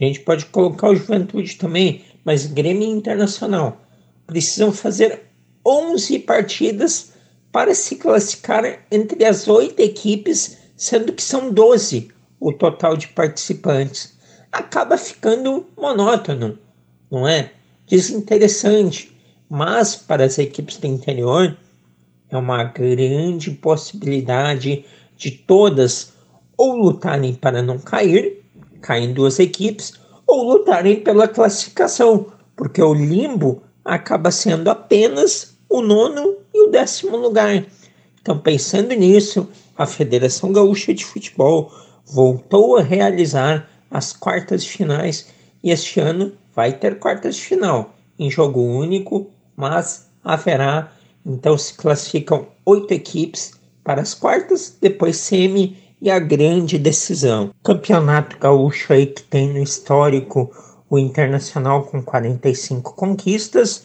A 0.00 0.04
gente 0.04 0.20
pode 0.20 0.46
colocar 0.46 0.90
o 0.90 0.96
Juventude 0.96 1.56
também, 1.56 2.04
mas 2.24 2.46
Grêmio 2.46 2.88
Internacional. 2.88 3.80
precisam 4.26 4.72
fazer 4.72 5.22
11 5.66 6.18
partidas 6.20 7.12
para 7.52 7.74
se 7.74 7.96
classificar 7.96 8.84
entre 8.90 9.24
as 9.24 9.48
oito 9.48 9.80
equipes, 9.80 10.58
sendo 10.76 11.12
que 11.12 11.22
são 11.22 11.52
12 11.52 12.10
o 12.40 12.52
total 12.52 12.96
de 12.96 13.08
participantes. 13.08 14.18
Acaba 14.50 14.96
ficando 14.98 15.66
monótono, 15.76 16.58
não 17.10 17.26
é? 17.26 17.52
Desinteressante. 17.86 19.14
Mas 19.48 19.94
para 19.94 20.24
as 20.24 20.38
equipes 20.38 20.78
do 20.78 20.86
interior 20.86 21.56
é 22.30 22.36
uma 22.36 22.64
grande 22.64 23.50
possibilidade 23.50 24.84
de 25.16 25.30
todas 25.30 26.12
ou 26.56 26.76
lutarem 26.76 27.34
para 27.34 27.62
não 27.62 27.78
cair, 27.78 28.42
caem 28.80 29.12
duas 29.12 29.38
equipes, 29.38 29.94
ou 30.26 30.42
lutarem 30.44 31.00
pela 31.00 31.28
classificação, 31.28 32.26
porque 32.56 32.82
o 32.82 32.94
limbo 32.94 33.62
acaba 33.84 34.30
sendo 34.30 34.70
apenas 34.70 35.56
o 35.68 35.82
nono 35.82 36.36
e 36.52 36.66
o 36.66 36.70
décimo 36.70 37.16
lugar. 37.16 37.64
Então, 38.20 38.38
pensando 38.38 38.94
nisso, 38.94 39.48
a 39.76 39.86
Federação 39.86 40.52
Gaúcha 40.52 40.94
de 40.94 41.04
Futebol 41.04 41.72
voltou 42.06 42.76
a 42.76 42.82
realizar 42.82 43.68
as 43.90 44.12
quartas 44.12 44.64
finais 44.64 45.28
e 45.62 45.70
este 45.70 46.00
ano 46.00 46.32
vai 46.54 46.72
ter 46.72 46.98
quartas 46.98 47.36
de 47.36 47.42
final 47.42 47.94
em 48.18 48.30
jogo 48.30 48.60
único, 48.60 49.30
mas 49.56 50.08
haverá 50.22 50.92
então 51.26 51.56
se 51.56 51.74
classificam 51.74 52.46
oito 52.66 52.92
equipes 52.92 53.52
para 53.82 54.02
as 54.02 54.14
quartas, 54.14 54.76
depois 54.80 55.16
semi 55.16 55.76
e 56.00 56.10
a 56.10 56.18
grande 56.18 56.78
decisão. 56.78 57.50
Campeonato 57.62 58.38
gaúcho 58.38 58.92
aí 58.92 59.06
que 59.06 59.22
tem 59.22 59.52
no 59.52 59.62
histórico 59.62 60.50
o 60.88 60.98
Internacional 60.98 61.84
com 61.84 62.02
45 62.02 62.94
conquistas, 62.94 63.84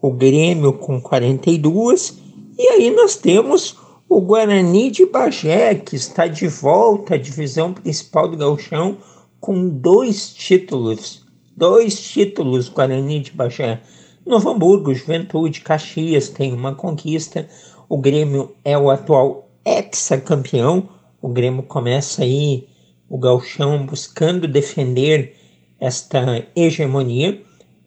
o 0.00 0.10
Grêmio 0.10 0.72
com 0.72 1.00
42 1.00 2.18
e 2.58 2.68
aí 2.68 2.90
nós 2.90 3.16
temos 3.16 3.76
o 4.08 4.20
Guarani 4.20 4.90
de 4.90 5.06
Bagé 5.06 5.76
que 5.76 5.94
está 5.94 6.26
de 6.26 6.48
volta 6.48 7.14
à 7.14 7.18
divisão 7.18 7.72
principal 7.72 8.28
do 8.28 8.36
gauchão 8.36 8.98
com 9.40 9.68
dois 9.68 10.34
títulos, 10.34 11.24
dois 11.60 12.00
títulos 12.00 12.70
Guarani 12.70 13.20
de 13.20 13.32
Bagé. 13.32 13.82
Novo 14.24 14.48
Hamburgo, 14.48 14.94
Juventude, 14.94 15.60
Caxias 15.60 16.30
tem 16.30 16.54
uma 16.54 16.74
conquista. 16.74 17.46
O 17.86 17.98
Grêmio 17.98 18.56
é 18.64 18.78
o 18.78 18.88
atual 18.88 19.46
ex-campeão. 19.62 20.88
O 21.20 21.28
Grêmio 21.28 21.62
começa 21.62 22.22
aí 22.22 22.66
o 23.10 23.18
galchão 23.18 23.84
buscando 23.84 24.48
defender 24.48 25.36
esta 25.78 26.48
hegemonia. 26.56 27.42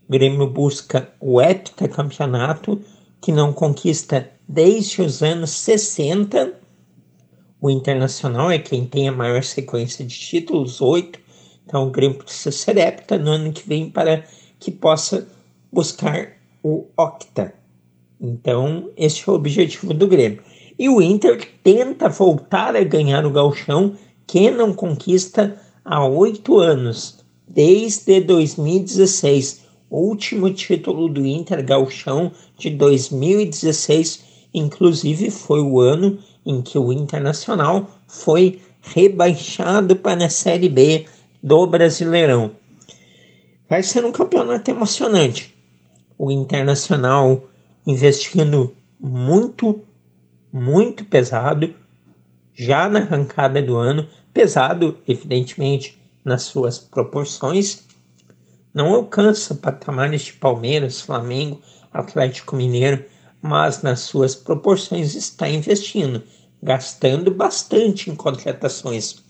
O 0.07 0.11
Grêmio 0.11 0.45
busca 0.45 1.11
o 1.19 1.41
heptacampeonato, 1.41 2.79
que 3.19 3.31
não 3.31 3.51
conquista 3.51 4.29
desde 4.47 5.01
os 5.01 5.23
anos 5.23 5.49
60. 5.49 6.59
O 7.59 7.71
Internacional 7.71 8.51
é 8.51 8.59
quem 8.59 8.85
tem 8.85 9.09
a 9.09 9.11
maior 9.11 9.43
sequência 9.43 10.05
de 10.05 10.15
títulos, 10.15 10.79
oito. 10.79 11.22
Então 11.73 11.87
o 11.87 11.89
Grêmio 11.89 12.19
precisa 12.19 12.51
ser 12.51 12.77
hepta 12.77 13.17
no 13.17 13.31
ano 13.31 13.51
que 13.51 13.67
vem 13.67 13.89
para 13.89 14.23
que 14.59 14.69
possa 14.69 15.27
buscar 15.71 16.33
o 16.61 16.85
octa. 16.95 17.51
Então, 18.21 18.91
esse 18.95 19.27
é 19.27 19.31
o 19.31 19.35
objetivo 19.35 19.91
do 19.91 20.05
Grêmio. 20.05 20.43
E 20.77 20.87
o 20.87 21.01
Inter 21.01 21.49
tenta 21.63 22.07
voltar 22.09 22.75
a 22.75 22.83
ganhar 22.83 23.25
o 23.25 23.31
galchão 23.31 23.95
que 24.27 24.51
não 24.51 24.71
conquista 24.71 25.59
há 25.83 26.05
oito 26.05 26.59
anos, 26.59 27.25
desde 27.47 28.21
2016. 28.21 29.63
O 29.89 29.97
último 29.97 30.51
título 30.53 31.09
do 31.09 31.25
Inter 31.25 31.65
Galchão 31.65 32.31
de 32.55 32.69
2016, 32.69 34.23
inclusive 34.53 35.31
foi 35.31 35.59
o 35.59 35.79
ano 35.79 36.19
em 36.45 36.61
que 36.61 36.77
o 36.77 36.93
Internacional 36.93 37.89
foi 38.07 38.61
rebaixado 38.79 39.95
para 39.95 40.27
a 40.27 40.29
Série 40.29 40.69
B 40.69 41.07
do 41.43 41.67
Brasileirão. 41.67 42.51
Vai 43.69 43.83
ser 43.83 44.05
um 44.05 44.13
campeonato 44.13 44.71
emocionante. 44.71 45.53
O 46.17 46.31
Internacional 46.31 47.43
investindo 47.85 48.73
muito 48.97 49.83
muito 50.53 51.03
pesado, 51.05 51.73
já 52.53 52.87
na 52.87 52.99
arrancada 52.99 53.59
do 53.59 53.75
ano, 53.75 54.07
pesado, 54.31 54.99
evidentemente, 55.07 55.99
nas 56.23 56.43
suas 56.43 56.77
proporções, 56.77 57.83
não 58.71 58.93
alcança 58.93 59.55
patamares 59.55 60.21
de 60.21 60.33
Palmeiras, 60.33 61.01
Flamengo, 61.01 61.59
Atlético 61.91 62.55
Mineiro, 62.55 63.03
mas 63.41 63.81
nas 63.81 64.01
suas 64.01 64.35
proporções 64.35 65.15
está 65.15 65.49
investindo, 65.49 66.21
gastando 66.61 67.31
bastante 67.31 68.11
em 68.11 68.15
contratações. 68.15 69.22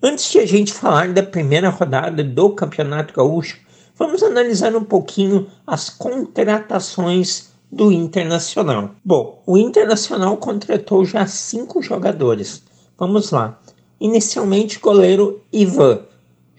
Antes 0.00 0.30
de 0.30 0.38
a 0.38 0.46
gente 0.46 0.72
falar 0.72 1.12
da 1.12 1.24
primeira 1.24 1.70
rodada 1.70 2.22
do 2.22 2.50
Campeonato 2.50 3.12
Gaúcho, 3.12 3.58
vamos 3.96 4.22
analisar 4.22 4.76
um 4.76 4.84
pouquinho 4.84 5.48
as 5.66 5.90
contratações 5.90 7.50
do 7.70 7.90
Internacional. 7.90 8.92
Bom, 9.04 9.42
o 9.44 9.58
Internacional 9.58 10.36
contratou 10.36 11.04
já 11.04 11.26
cinco 11.26 11.82
jogadores. 11.82 12.62
Vamos 12.96 13.32
lá. 13.32 13.58
Inicialmente, 14.00 14.78
goleiro 14.78 15.42
Ivan. 15.52 16.02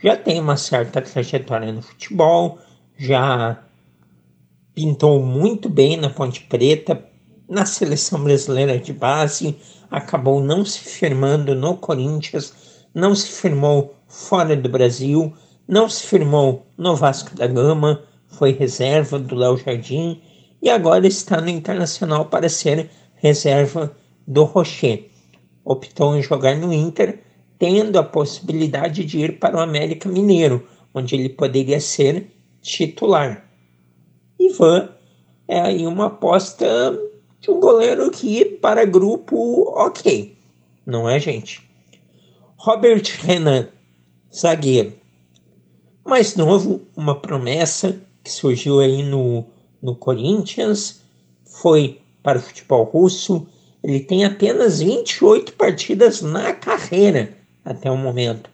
Já 0.03 0.17
tem 0.17 0.41
uma 0.41 0.57
certa 0.57 1.01
trajetória 1.01 1.71
no 1.71 1.81
futebol, 1.81 2.59
já 2.97 3.63
pintou 4.73 5.23
muito 5.23 5.69
bem 5.69 5.95
na 5.95 6.09
Ponte 6.09 6.41
Preta, 6.41 7.05
na 7.47 7.65
seleção 7.65 8.21
brasileira 8.21 8.77
de 8.77 8.91
base, 8.91 9.55
acabou 9.89 10.41
não 10.41 10.63
se 10.65 10.79
firmando 10.79 11.55
no 11.55 11.75
Corinthians, 11.75 12.53
não 12.99 13.15
se 13.15 13.29
firmou 13.29 13.95
fora 14.07 14.55
do 14.55 14.67
Brasil, 14.67 15.33
não 15.67 15.87
se 15.87 16.05
firmou 16.05 16.65
no 16.77 16.95
Vasco 16.95 17.33
da 17.35 17.47
Gama, 17.47 18.03
foi 18.27 18.51
reserva 18.51 19.17
do 19.17 19.35
Léo 19.35 19.57
Jardim 19.57 20.21
e 20.61 20.69
agora 20.69 21.07
está 21.07 21.39
no 21.39 21.49
Internacional 21.49 22.25
para 22.25 22.49
ser 22.49 22.89
reserva 23.15 23.95
do 24.27 24.43
Rocher. 24.43 25.09
Optou 25.63 26.15
em 26.15 26.21
jogar 26.21 26.57
no 26.57 26.73
Inter, 26.73 27.19
tendo 27.57 27.97
a 27.97 28.03
possibilidade 28.03 29.05
de 29.05 29.19
ir 29.19 29.39
para 29.39 29.57
o 29.57 29.61
América 29.61 30.09
Mineiro, 30.09 30.67
onde 30.93 31.15
ele 31.15 31.29
poderia 31.29 31.79
ser 31.79 32.31
titular. 32.61 33.45
Ivan 34.39 34.89
é 35.47 35.61
aí 35.61 35.87
uma 35.87 36.07
aposta 36.07 36.99
de 37.39 37.49
um 37.49 37.59
goleiro 37.59 38.09
que 38.11 38.43
para 38.45 38.85
grupo 38.85 39.69
ok, 39.77 40.35
não 40.85 41.07
é 41.09 41.19
gente? 41.19 41.68
Robert 42.61 43.03
Renan, 43.21 43.69
zagueiro. 44.35 44.91
Mais 46.05 46.35
novo, 46.35 46.81
uma 46.93 47.15
promessa 47.15 47.97
que 48.21 48.29
surgiu 48.29 48.81
aí 48.81 49.01
no 49.01 49.45
no 49.81 49.95
Corinthians, 49.95 50.99
foi 51.45 52.01
para 52.21 52.37
o 52.37 52.41
futebol 52.41 52.83
russo. 52.83 53.47
Ele 53.81 54.01
tem 54.01 54.25
apenas 54.25 54.81
28 54.81 55.53
partidas 55.53 56.21
na 56.21 56.51
carreira 56.51 57.33
até 57.63 57.89
o 57.89 57.95
momento. 57.95 58.49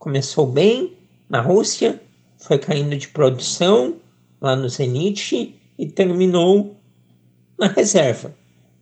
Começou 0.00 0.48
bem 0.48 0.96
na 1.28 1.40
Rússia, 1.40 2.02
foi 2.38 2.58
caindo 2.58 2.96
de 2.96 3.06
produção 3.06 3.98
lá 4.40 4.56
no 4.56 4.68
Zenit 4.68 5.54
e 5.78 5.86
terminou 5.86 6.74
na 7.56 7.68
reserva. 7.68 8.34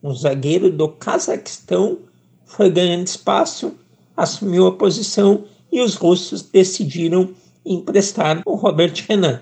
Um 0.02 0.14
zagueiro 0.14 0.70
do 0.70 0.88
Cazaquistão 0.88 1.98
foi 2.46 2.70
ganhando 2.70 3.06
espaço, 3.06 3.76
assumiu 4.16 4.66
a 4.66 4.72
posição 4.72 5.44
e 5.70 5.80
os 5.80 5.94
russos 5.94 6.42
decidiram 6.42 7.34
emprestar 7.64 8.42
o 8.44 8.54
Robert 8.54 8.92
Renan. 9.08 9.40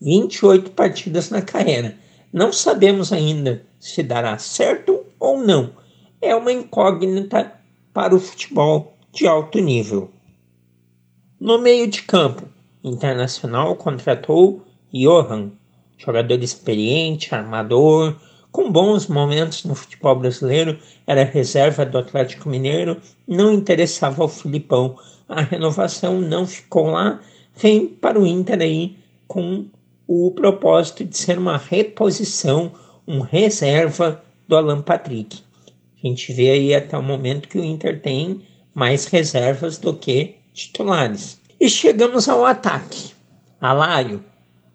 28 0.00 0.70
partidas 0.70 1.30
na 1.30 1.42
carreira. 1.42 1.96
Não 2.32 2.52
sabemos 2.52 3.12
ainda 3.12 3.64
se 3.78 4.02
dará 4.02 4.38
certo 4.38 5.04
ou 5.18 5.38
não. 5.38 5.70
É 6.20 6.34
uma 6.34 6.52
incógnita 6.52 7.52
para 7.92 8.14
o 8.14 8.20
futebol 8.20 8.96
de 9.12 9.26
alto 9.26 9.58
nível. 9.58 10.10
No 11.38 11.58
meio 11.58 11.88
de 11.88 12.02
campo, 12.02 12.48
Internacional 12.84 13.76
contratou 13.76 14.62
Johan, 14.92 15.52
jogador 15.96 16.42
experiente, 16.42 17.32
armador, 17.32 18.16
com 18.52 18.70
bons 18.70 19.06
momentos 19.06 19.64
no 19.64 19.74
futebol 19.74 20.14
brasileiro, 20.14 20.78
era 21.06 21.24
reserva 21.24 21.86
do 21.86 21.98
Atlético 21.98 22.48
Mineiro, 22.48 23.00
não 23.26 23.54
interessava 23.54 24.22
ao 24.22 24.28
Filipão. 24.28 24.96
A 25.28 25.40
renovação 25.40 26.20
não 26.20 26.46
ficou 26.46 26.90
lá, 26.90 27.20
vem 27.56 27.86
para 27.86 28.20
o 28.20 28.26
Inter 28.26 28.60
aí 28.60 28.98
com 29.26 29.64
o 30.06 30.30
propósito 30.32 31.04
de 31.04 31.16
ser 31.16 31.38
uma 31.38 31.56
reposição, 31.56 32.72
um 33.08 33.20
reserva 33.20 34.22
do 34.46 34.54
Alan 34.54 34.82
Patrick. 34.82 35.40
A 36.04 36.06
gente 36.06 36.32
vê 36.32 36.50
aí 36.50 36.74
até 36.74 36.96
o 36.98 37.02
momento 37.02 37.48
que 37.48 37.58
o 37.58 37.64
Inter 37.64 38.00
tem 38.00 38.42
mais 38.74 39.06
reservas 39.06 39.78
do 39.78 39.94
que 39.94 40.36
titulares. 40.52 41.40
E 41.58 41.70
chegamos 41.70 42.28
ao 42.28 42.44
ataque. 42.44 43.12
Alaio 43.58 44.22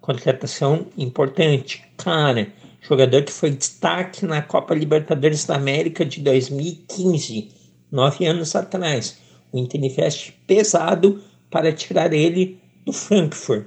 contratação 0.08 0.88
importante, 0.98 1.84
cara, 1.98 2.48
jogador 2.88 3.24
que 3.24 3.32
foi 3.32 3.52
destaque 3.52 4.26
na 4.26 4.42
Copa 4.42 4.74
Libertadores 4.74 5.44
da 5.46 5.56
América 5.56 6.06
de 6.06 6.22
2015, 6.22 7.50
nove 7.92 8.26
anos 8.26 8.56
atrás. 8.56 9.18
O 9.52 9.58
Inter 9.58 9.84
investe 9.84 10.32
pesado 10.48 11.22
para 11.50 11.74
tirar 11.74 12.14
ele 12.14 12.60
do 12.86 12.94
Frankfurt. 12.94 13.66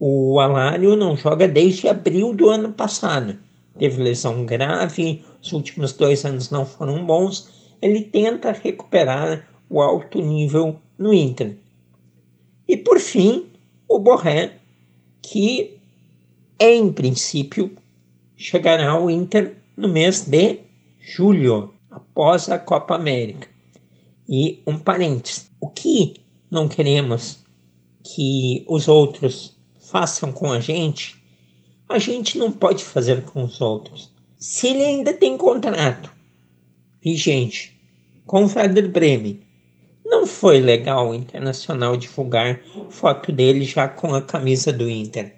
O 0.00 0.40
Alário 0.40 0.96
não 0.96 1.16
joga 1.16 1.46
desde 1.46 1.88
abril 1.88 2.32
do 2.32 2.48
ano 2.48 2.72
passado. 2.72 3.38
Teve 3.78 4.02
lesão 4.02 4.46
grave, 4.46 5.22
os 5.42 5.52
últimos 5.52 5.92
dois 5.92 6.24
anos 6.24 6.50
não 6.50 6.64
foram 6.64 7.04
bons. 7.04 7.48
Ele 7.82 8.02
tenta 8.02 8.52
recuperar 8.52 9.46
o 9.68 9.82
alto 9.82 10.20
nível 10.20 10.80
no 10.96 11.12
Inter. 11.12 11.56
E 12.66 12.76
por 12.76 12.98
fim, 12.98 13.46
o 13.86 13.98
Borré, 13.98 14.54
que 15.20 15.78
em 16.58 16.92
princípio 16.92 17.76
chegará 18.38 18.90
ao 18.90 19.10
Inter 19.10 19.56
no 19.76 19.88
mês 19.88 20.22
de 20.22 20.60
julho, 21.00 21.74
após 21.90 22.48
a 22.48 22.58
Copa 22.58 22.94
América. 22.94 23.48
E 24.28 24.62
um 24.66 24.78
parênteses: 24.78 25.50
o 25.60 25.68
que 25.68 26.14
não 26.50 26.68
queremos 26.68 27.40
que 28.04 28.64
os 28.68 28.86
outros 28.86 29.58
façam 29.80 30.32
com 30.32 30.52
a 30.52 30.60
gente, 30.60 31.22
a 31.88 31.98
gente 31.98 32.38
não 32.38 32.52
pode 32.52 32.84
fazer 32.84 33.22
com 33.24 33.42
os 33.42 33.60
outros. 33.60 34.12
Se 34.38 34.68
ele 34.68 34.84
ainda 34.84 35.12
tem 35.12 35.36
contrato 35.36 36.12
vigente 37.02 37.76
com 38.24 38.44
o 38.44 38.54
Werder 38.54 38.88
Bremen, 38.88 39.40
não 40.04 40.26
foi 40.26 40.60
legal 40.60 41.10
o 41.10 41.14
Internacional 41.14 41.96
divulgar 41.96 42.60
foto 42.88 43.32
dele 43.32 43.64
já 43.64 43.88
com 43.88 44.14
a 44.14 44.22
camisa 44.22 44.72
do 44.72 44.88
Inter. 44.88 45.37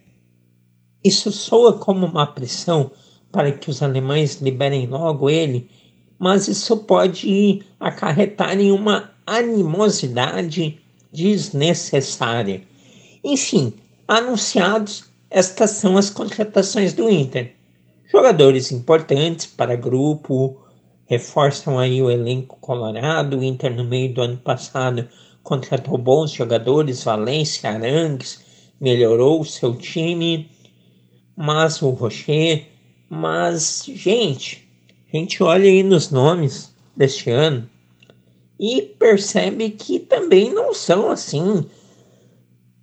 Isso 1.02 1.32
soa 1.32 1.74
como 1.74 2.06
uma 2.06 2.26
pressão 2.26 2.90
para 3.32 3.52
que 3.52 3.70
os 3.70 3.82
alemães 3.82 4.40
liberem 4.40 4.86
logo 4.86 5.30
ele, 5.30 5.68
mas 6.18 6.48
isso 6.48 6.76
pode 6.78 7.62
acarretar 7.78 8.58
em 8.58 8.70
uma 8.70 9.10
animosidade 9.26 10.78
desnecessária. 11.12 12.62
Enfim, 13.24 13.72
anunciados, 14.06 15.04
estas 15.30 15.70
são 15.70 15.96
as 15.96 16.10
contratações 16.10 16.92
do 16.92 17.08
Inter. 17.08 17.54
Jogadores 18.10 18.72
importantes 18.72 19.46
para 19.46 19.76
grupo, 19.76 20.58
reforçam 21.06 21.78
aí 21.78 22.00
o 22.00 22.10
elenco 22.10 22.56
colorado. 22.60 23.38
O 23.38 23.42
Inter 23.42 23.74
no 23.74 23.84
meio 23.84 24.14
do 24.14 24.22
ano 24.22 24.36
passado 24.36 25.08
contratou 25.42 25.98
bons 25.98 26.30
jogadores, 26.30 27.02
Valência, 27.02 27.70
Arangues, 27.70 28.40
melhorou 28.80 29.40
o 29.40 29.44
seu 29.44 29.76
time, 29.76 30.48
mas 31.36 31.80
o 31.82 31.90
Rocher, 31.90 32.66
mas 33.08 33.84
gente, 33.86 34.68
a 35.12 35.16
gente 35.16 35.42
olha 35.42 35.64
aí 35.64 35.82
nos 35.82 36.10
nomes 36.10 36.74
deste 36.96 37.30
ano 37.30 37.68
e 38.58 38.82
percebe 38.82 39.70
que 39.70 39.98
também 39.98 40.52
não 40.52 40.74
são 40.74 41.10
assim 41.10 41.64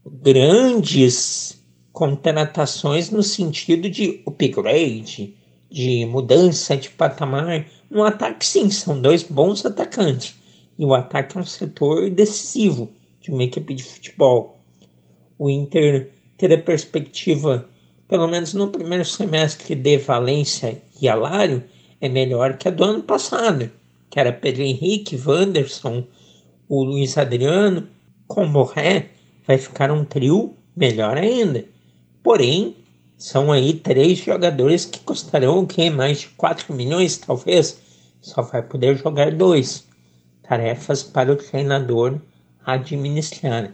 grandes 0.05 1.61
contratações 1.91 3.09
no 3.09 3.23
sentido 3.23 3.89
de 3.89 4.21
upgrade, 4.25 5.35
de 5.69 6.05
mudança 6.05 6.75
de 6.75 6.89
patamar. 6.89 7.65
No 7.89 8.03
ataque, 8.03 8.45
sim, 8.45 8.69
são 8.69 9.01
dois 9.01 9.23
bons 9.23 9.65
atacantes. 9.65 10.35
E 10.77 10.85
o 10.85 10.93
ataque 10.93 11.37
é 11.37 11.41
um 11.41 11.45
setor 11.45 12.09
decisivo 12.09 12.91
de 13.19 13.31
uma 13.31 13.43
equipe 13.43 13.73
de 13.73 13.83
futebol. 13.83 14.59
O 15.37 15.49
Inter 15.49 16.11
ter 16.37 16.53
a 16.53 16.57
perspectiva, 16.57 17.67
pelo 18.07 18.27
menos 18.27 18.53
no 18.53 18.69
primeiro 18.69 19.05
semestre, 19.05 19.75
de 19.75 19.97
Valência 19.97 20.81
e 21.01 21.09
Alário, 21.09 21.63
é 21.99 22.07
melhor 22.07 22.57
que 22.57 22.67
a 22.67 22.71
do 22.71 22.83
ano 22.83 23.03
passado, 23.03 23.69
que 24.09 24.19
era 24.19 24.31
Pedro 24.31 24.63
Henrique, 24.63 25.19
Wanderson, 25.23 26.05
o 26.69 26.83
Luiz 26.83 27.17
Adriano, 27.17 27.87
com 28.27 28.49
Borré, 28.51 29.09
vai 29.45 29.57
ficar 29.57 29.91
um 29.91 30.05
trio 30.05 30.55
melhor 30.75 31.17
ainda. 31.17 31.65
Porém, 32.21 32.75
são 33.17 33.51
aí 33.51 33.73
três 33.73 34.19
jogadores 34.19 34.85
que 34.85 34.99
custarão 34.99 35.59
o 35.59 35.67
quê? 35.67 35.89
Mais 35.89 36.19
de 36.19 36.27
4 36.29 36.73
milhões, 36.73 37.17
talvez? 37.17 37.81
Só 38.21 38.41
vai 38.41 38.61
poder 38.61 38.97
jogar 38.97 39.31
dois. 39.31 39.87
Tarefas 40.43 41.03
para 41.03 41.31
o 41.31 41.35
treinador 41.35 42.19
administrar. 42.65 43.73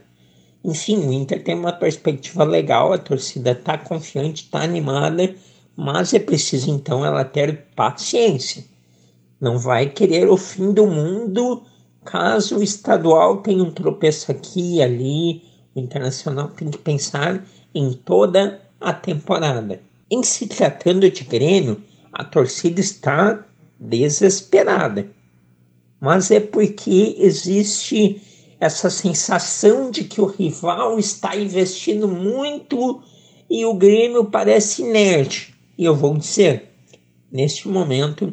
Enfim, 0.64 0.96
o 1.06 1.12
Inter 1.12 1.44
tem 1.44 1.54
uma 1.54 1.72
perspectiva 1.72 2.42
legal, 2.42 2.92
a 2.92 2.98
torcida 2.98 3.50
está 3.50 3.76
confiante, 3.76 4.44
está 4.44 4.62
animada, 4.62 5.34
mas 5.76 6.14
é 6.14 6.18
preciso 6.18 6.70
então 6.70 7.04
ela 7.04 7.22
ter 7.22 7.66
paciência. 7.76 8.64
Não 9.38 9.58
vai 9.58 9.90
querer 9.90 10.28
o 10.28 10.38
fim 10.38 10.72
do 10.72 10.86
mundo 10.86 11.62
caso 12.04 12.58
o 12.58 12.62
estadual 12.62 13.38
tenha 13.38 13.62
um 13.62 13.70
tropeço 13.70 14.30
aqui 14.30 14.76
e 14.76 14.82
ali, 14.82 15.42
o 15.74 15.80
Internacional 15.80 16.48
tem 16.48 16.70
que 16.70 16.78
pensar 16.78 17.44
em 17.74 17.92
toda 17.92 18.60
a 18.80 18.92
temporada. 18.92 19.80
Em 20.10 20.22
se 20.22 20.46
tratando 20.46 21.10
de 21.10 21.24
Grêmio, 21.24 21.82
a 22.12 22.24
torcida 22.24 22.80
está 22.80 23.44
desesperada. 23.78 25.08
Mas 26.00 26.30
é 26.30 26.38
porque 26.38 27.16
existe 27.18 28.22
essa 28.64 28.88
sensação 28.88 29.90
de 29.90 30.04
que 30.04 30.22
o 30.22 30.26
rival 30.26 30.98
está 30.98 31.36
investindo 31.36 32.08
muito 32.08 33.02
e 33.48 33.62
o 33.66 33.74
Grêmio 33.74 34.24
parece 34.24 34.80
inerte. 34.80 35.54
E 35.76 35.84
eu 35.84 35.94
vou 35.94 36.16
dizer, 36.16 36.70
neste 37.30 37.68
momento, 37.68 38.32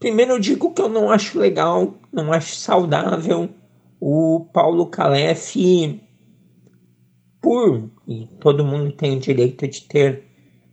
primeiro 0.00 0.32
eu 0.32 0.38
digo 0.38 0.72
que 0.72 0.80
eu 0.80 0.88
não 0.88 1.10
acho 1.10 1.38
legal, 1.38 1.92
não 2.10 2.32
acho 2.32 2.56
saudável 2.56 3.50
o 4.00 4.46
Paulo 4.50 4.86
Calef 4.86 5.54
por, 7.38 7.90
e 8.06 8.26
todo 8.40 8.64
mundo 8.64 8.92
tem 8.92 9.18
o 9.18 9.20
direito 9.20 9.68
de 9.68 9.82
ter 9.82 10.24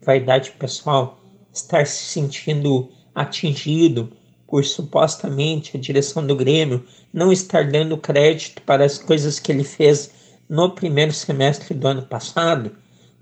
vaidade 0.01 0.51
pessoal, 0.51 1.19
estar 1.51 1.85
se 1.85 2.05
sentindo 2.05 2.89
atingido 3.13 4.13
por 4.47 4.63
supostamente 4.63 5.75
a 5.75 5.79
direção 5.79 6.25
do 6.25 6.35
Grêmio 6.35 6.83
não 7.11 7.31
estar 7.31 7.69
dando 7.69 7.97
crédito 7.97 8.61
para 8.61 8.85
as 8.85 8.97
coisas 8.97 9.39
que 9.39 9.51
ele 9.51 9.63
fez 9.63 10.11
no 10.47 10.69
primeiro 10.71 11.11
semestre 11.11 11.73
do 11.73 11.87
ano 11.87 12.03
passado, 12.03 12.71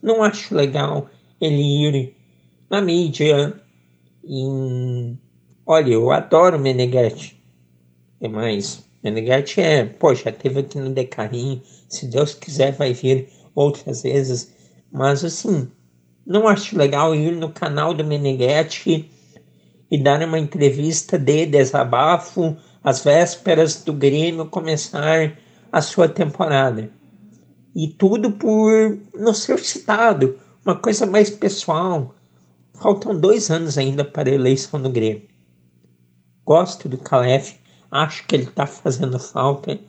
não 0.02 0.22
acho 0.22 0.54
legal 0.54 1.10
ele 1.40 1.62
ir 1.62 2.16
na 2.70 2.82
mídia 2.82 3.54
em... 4.24 5.18
Olha, 5.66 5.94
eu 5.94 6.12
adoro 6.12 6.60
Meneghetti, 6.60 7.42
mas 8.30 8.84
Meneghetti 9.02 9.62
é, 9.62 9.86
poxa, 9.86 10.32
teve 10.32 10.60
aqui 10.60 10.78
no 10.78 10.90
Decarim, 10.90 11.62
se 11.88 12.08
Deus 12.08 12.34
quiser 12.34 12.74
vai 12.74 12.94
vir 12.94 13.30
outras 13.56 14.04
vezes, 14.04 14.54
mas 14.92 15.24
assim, 15.24 15.70
não 16.26 16.48
acho 16.48 16.78
legal 16.78 17.16
ir 17.16 17.32
no 17.32 17.50
canal 17.50 17.94
do 17.94 18.04
Meneghetti 18.04 19.10
e 19.94 19.98
dar 20.00 20.24
uma 20.24 20.40
entrevista 20.40 21.20
de 21.20 21.46
desabafo 21.46 22.58
às 22.84 23.04
vésperas 23.04 23.84
do 23.84 23.94
Grêmio 23.94 24.48
começar 24.48 25.38
a 25.72 25.82
sua 25.84 26.10
temporada. 26.10 26.90
E 27.76 27.90
tudo 27.90 28.32
por 28.32 28.98
não 29.14 29.36
ser 29.36 29.60
citado, 29.60 30.36
uma 30.66 30.76
coisa 30.76 31.06
mais 31.06 31.30
pessoal. 31.30 32.16
Faltam 32.74 33.20
dois 33.20 33.52
anos 33.52 33.78
ainda 33.78 34.04
para 34.04 34.32
a 34.32 34.34
eleição 34.34 34.82
do 34.82 34.90
Grêmio. 34.90 35.28
Gosto 36.44 36.90
do 36.90 36.98
Calef, 36.98 37.54
acho 37.92 38.26
que 38.26 38.36
ele 38.36 38.46
está 38.46 38.66
fazendo 38.66 39.20
falta, 39.20 39.80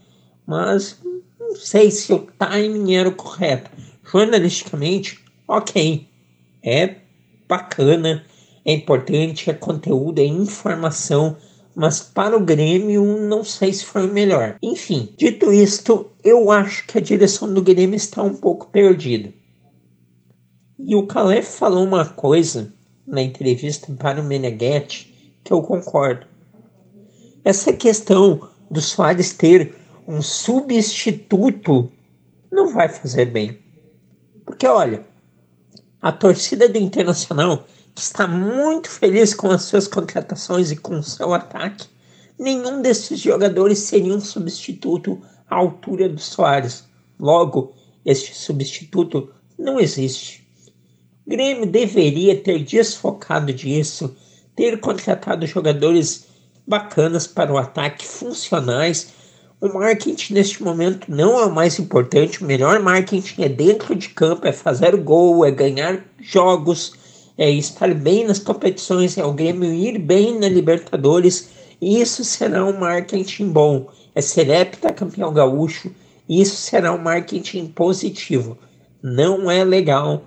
mas 0.46 1.00
não 1.40 1.56
sei 1.56 1.90
se 1.90 2.12
o 2.12 2.28
timing 2.38 2.94
era 2.94 3.08
o 3.08 3.14
correto. 3.14 3.70
Jornalisticamente, 4.04 5.24
ok, 5.48 6.06
é 6.62 6.96
bacana, 7.48 8.22
é 8.64 8.72
importante, 8.72 9.50
é 9.50 9.52
conteúdo, 9.52 10.20
é 10.20 10.24
informação, 10.24 11.36
mas 11.74 12.00
para 12.00 12.36
o 12.36 12.44
Grêmio 12.44 13.04
não 13.20 13.44
sei 13.44 13.72
se 13.72 13.84
foi 13.84 14.06
o 14.06 14.12
melhor. 14.12 14.56
Enfim, 14.62 15.12
dito 15.16 15.52
isto, 15.52 16.10
eu 16.22 16.50
acho 16.50 16.86
que 16.86 16.98
a 16.98 17.00
direção 17.00 17.52
do 17.52 17.60
Grêmio 17.60 17.96
está 17.96 18.22
um 18.22 18.34
pouco 18.34 18.68
perdida. 18.70 19.32
E 20.78 20.96
o 20.96 21.06
Calef 21.06 21.58
falou 21.58 21.84
uma 21.84 22.06
coisa 22.06 22.72
na 23.06 23.20
entrevista 23.22 23.92
para 23.92 24.20
o 24.20 24.24
Meneghetti 24.24 25.38
que 25.42 25.52
eu 25.52 25.62
concordo. 25.62 26.26
Essa 27.44 27.72
questão 27.72 28.48
do 28.70 28.80
Soares 28.80 29.34
ter 29.34 29.74
um 30.08 30.22
substituto 30.22 31.90
não 32.50 32.72
vai 32.72 32.88
fazer 32.88 33.26
bem. 33.26 33.58
Porque 34.44 34.66
olha, 34.66 35.04
a 36.00 36.12
torcida 36.12 36.68
do 36.68 36.78
Internacional 36.78 37.66
está 37.96 38.26
muito 38.26 38.90
feliz 38.90 39.34
com 39.34 39.50
as 39.50 39.62
suas 39.62 39.86
contratações 39.86 40.70
e 40.70 40.76
com 40.76 41.02
seu 41.02 41.32
ataque. 41.32 41.86
Nenhum 42.38 42.82
desses 42.82 43.20
jogadores 43.20 43.78
seria 43.78 44.14
um 44.14 44.20
substituto 44.20 45.22
à 45.48 45.56
altura 45.56 46.08
do 46.08 46.20
Soares. 46.20 46.84
Logo, 47.18 47.74
este 48.04 48.34
substituto 48.34 49.30
não 49.58 49.78
existe. 49.78 50.44
O 51.24 51.30
Grêmio 51.30 51.66
deveria 51.66 52.36
ter 52.36 52.64
desfocado 52.64 53.52
disso, 53.52 54.14
ter 54.56 54.78
contratado 54.80 55.46
jogadores 55.46 56.26
bacanas 56.66 57.26
para 57.26 57.52
o 57.52 57.56
ataque, 57.56 58.04
funcionais. 58.04 59.12
O 59.60 59.68
marketing 59.68 60.34
neste 60.34 60.62
momento 60.62 61.10
não 61.10 61.38
é 61.40 61.46
o 61.46 61.54
mais 61.54 61.78
importante, 61.78 62.42
o 62.42 62.46
melhor 62.46 62.80
marketing 62.80 63.42
é 63.42 63.48
dentro 63.48 63.94
de 63.94 64.08
campo, 64.10 64.46
é 64.46 64.52
fazer 64.52 64.96
gol, 64.96 65.44
é 65.46 65.50
ganhar 65.50 66.04
jogos, 66.20 66.92
é 67.36 67.50
estar 67.50 67.92
bem 67.94 68.26
nas 68.26 68.38
competições, 68.38 69.18
é 69.18 69.24
o 69.24 69.32
Grêmio 69.32 69.72
ir 69.72 69.98
bem 69.98 70.38
na 70.38 70.48
Libertadores. 70.48 71.50
Isso 71.80 72.24
será 72.24 72.64
um 72.64 72.78
marketing 72.78 73.50
bom. 73.50 73.88
É 74.14 74.20
ser 74.20 74.48
heptacampeão 74.48 75.32
gaúcho, 75.32 75.90
isso 76.28 76.56
será 76.56 76.92
um 76.94 76.98
marketing 76.98 77.66
positivo. 77.66 78.56
Não 79.02 79.50
é 79.50 79.64
legal 79.64 80.22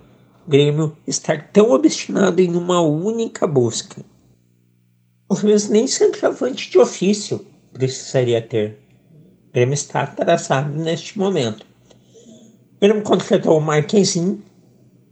o 0.46 0.50
Grêmio 0.50 0.96
estar 1.06 1.50
tão 1.50 1.70
obstinado 1.70 2.40
em 2.40 2.54
uma 2.54 2.80
única 2.80 3.46
busca. 3.46 4.04
Talvez 5.28 5.68
nem 5.68 5.86
centroavante 5.86 6.70
de 6.70 6.78
ofício 6.78 7.44
precisaria 7.72 8.40
ter. 8.40 8.78
O 9.48 9.52
Grêmio 9.52 9.74
está 9.74 10.02
atrasado 10.02 10.70
neste 10.72 11.18
momento. 11.18 11.66
O 12.76 12.80
Grêmio 12.80 13.02
contratou 13.02 13.58
o 13.58 13.60
Marquezinho, 13.60 14.42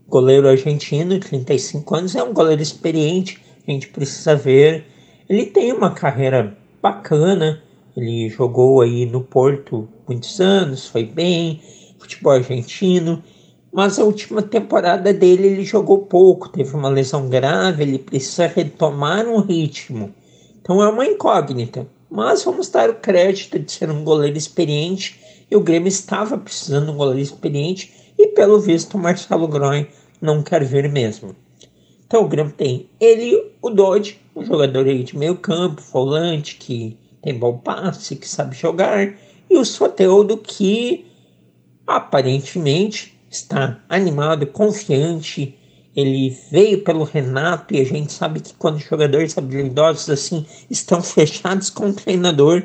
goleiro 0.07 0.47
argentino, 0.47 1.19
35 1.19 1.95
anos, 1.95 2.15
é 2.15 2.23
um 2.23 2.33
goleiro 2.33 2.61
experiente, 2.61 3.39
a 3.67 3.71
gente 3.71 3.89
precisa 3.89 4.35
ver. 4.35 4.85
Ele 5.29 5.45
tem 5.45 5.71
uma 5.73 5.91
carreira 5.91 6.57
bacana, 6.81 7.61
ele 7.95 8.29
jogou 8.29 8.81
aí 8.81 9.05
no 9.05 9.21
Porto 9.21 9.87
muitos 10.07 10.39
anos, 10.39 10.87
foi 10.87 11.03
bem, 11.03 11.61
futebol 11.99 12.33
argentino, 12.33 13.21
mas 13.73 13.99
a 13.99 14.03
última 14.03 14.41
temporada 14.41 15.13
dele 15.13 15.47
ele 15.47 15.65
jogou 15.65 15.99
pouco, 15.99 16.49
teve 16.49 16.73
uma 16.75 16.89
lesão 16.89 17.27
grave, 17.27 17.83
ele 17.83 17.99
precisa 17.99 18.47
retomar 18.47 19.27
um 19.27 19.39
ritmo. 19.39 20.13
Então 20.61 20.81
é 20.81 20.87
uma 20.89 21.05
incógnita, 21.05 21.87
mas 22.09 22.43
vamos 22.43 22.69
dar 22.69 22.89
o 22.89 22.95
crédito 22.95 23.59
de 23.59 23.71
ser 23.71 23.91
um 23.91 24.03
goleiro 24.03 24.37
experiente 24.37 25.19
e 25.49 25.55
o 25.55 25.61
Grêmio 25.61 25.89
estava 25.89 26.37
precisando 26.37 26.85
de 26.85 26.91
um 26.91 26.97
goleiro 26.97 27.19
experiente 27.19 27.91
e 28.17 28.27
pelo 28.29 28.59
visto 28.59 28.97
Marcelo 28.97 29.47
Groen 29.47 29.87
não 30.21 30.41
quer 30.41 30.63
ver 30.63 30.89
mesmo. 30.89 31.35
Então 32.05 32.23
o 32.23 32.27
Grêmio 32.27 32.53
tem 32.53 32.89
ele, 32.99 33.51
o 33.61 33.69
Dodge, 33.69 34.19
um 34.35 34.43
jogador 34.43 34.87
aí 34.87 35.03
de 35.03 35.17
meio 35.17 35.35
campo, 35.35 35.81
volante, 35.81 36.55
que 36.55 36.97
tem 37.21 37.37
bom 37.37 37.57
passe, 37.57 38.15
que 38.15 38.27
sabe 38.27 38.55
jogar, 38.55 39.13
e 39.49 39.57
o 39.57 39.65
Soteldo 39.65 40.37
que 40.37 41.05
aparentemente 41.85 43.17
está 43.29 43.83
animado, 43.89 44.47
confiante. 44.47 45.57
Ele 45.95 46.29
veio 46.51 46.83
pelo 46.83 47.03
Renato 47.03 47.73
e 47.73 47.81
a 47.81 47.83
gente 47.83 48.13
sabe 48.13 48.39
que 48.39 48.53
quando 48.53 48.79
jogadores 48.79 49.37
habilidosos 49.37 50.09
assim 50.09 50.45
estão 50.69 51.01
fechados 51.01 51.69
com 51.69 51.89
o 51.89 51.93
treinador, 51.93 52.63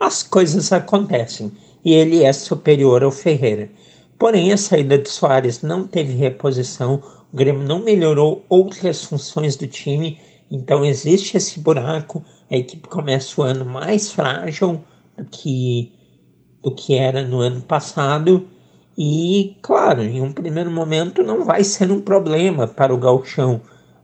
as 0.00 0.22
coisas 0.22 0.72
acontecem 0.72 1.52
e 1.84 1.92
ele 1.92 2.24
é 2.24 2.32
superior 2.32 3.02
ao 3.04 3.10
Ferreira. 3.10 3.70
Porém, 4.18 4.50
a 4.50 4.56
saída 4.56 4.96
de 4.96 5.10
Soares 5.10 5.60
não 5.60 5.86
teve 5.86 6.14
reposição, 6.14 7.02
o 7.32 7.36
Grêmio 7.36 7.62
não 7.62 7.80
melhorou 7.80 8.44
outras 8.48 9.04
funções 9.04 9.56
do 9.56 9.66
time, 9.66 10.18
então 10.50 10.84
existe 10.84 11.36
esse 11.36 11.60
buraco. 11.60 12.24
A 12.50 12.56
equipe 12.56 12.88
começa 12.88 13.38
o 13.38 13.44
ano 13.44 13.64
mais 13.64 14.10
frágil 14.10 14.82
do 15.18 15.24
que, 15.26 15.92
do 16.62 16.74
que 16.74 16.94
era 16.94 17.22
no 17.26 17.40
ano 17.40 17.60
passado. 17.60 18.48
E, 18.96 19.56
claro, 19.60 20.02
em 20.02 20.22
um 20.22 20.32
primeiro 20.32 20.70
momento 20.70 21.22
não 21.22 21.44
vai 21.44 21.62
ser 21.62 21.90
um 21.90 22.00
problema 22.00 22.66
para 22.66 22.94
o 22.94 22.98
Galchão, 22.98 23.60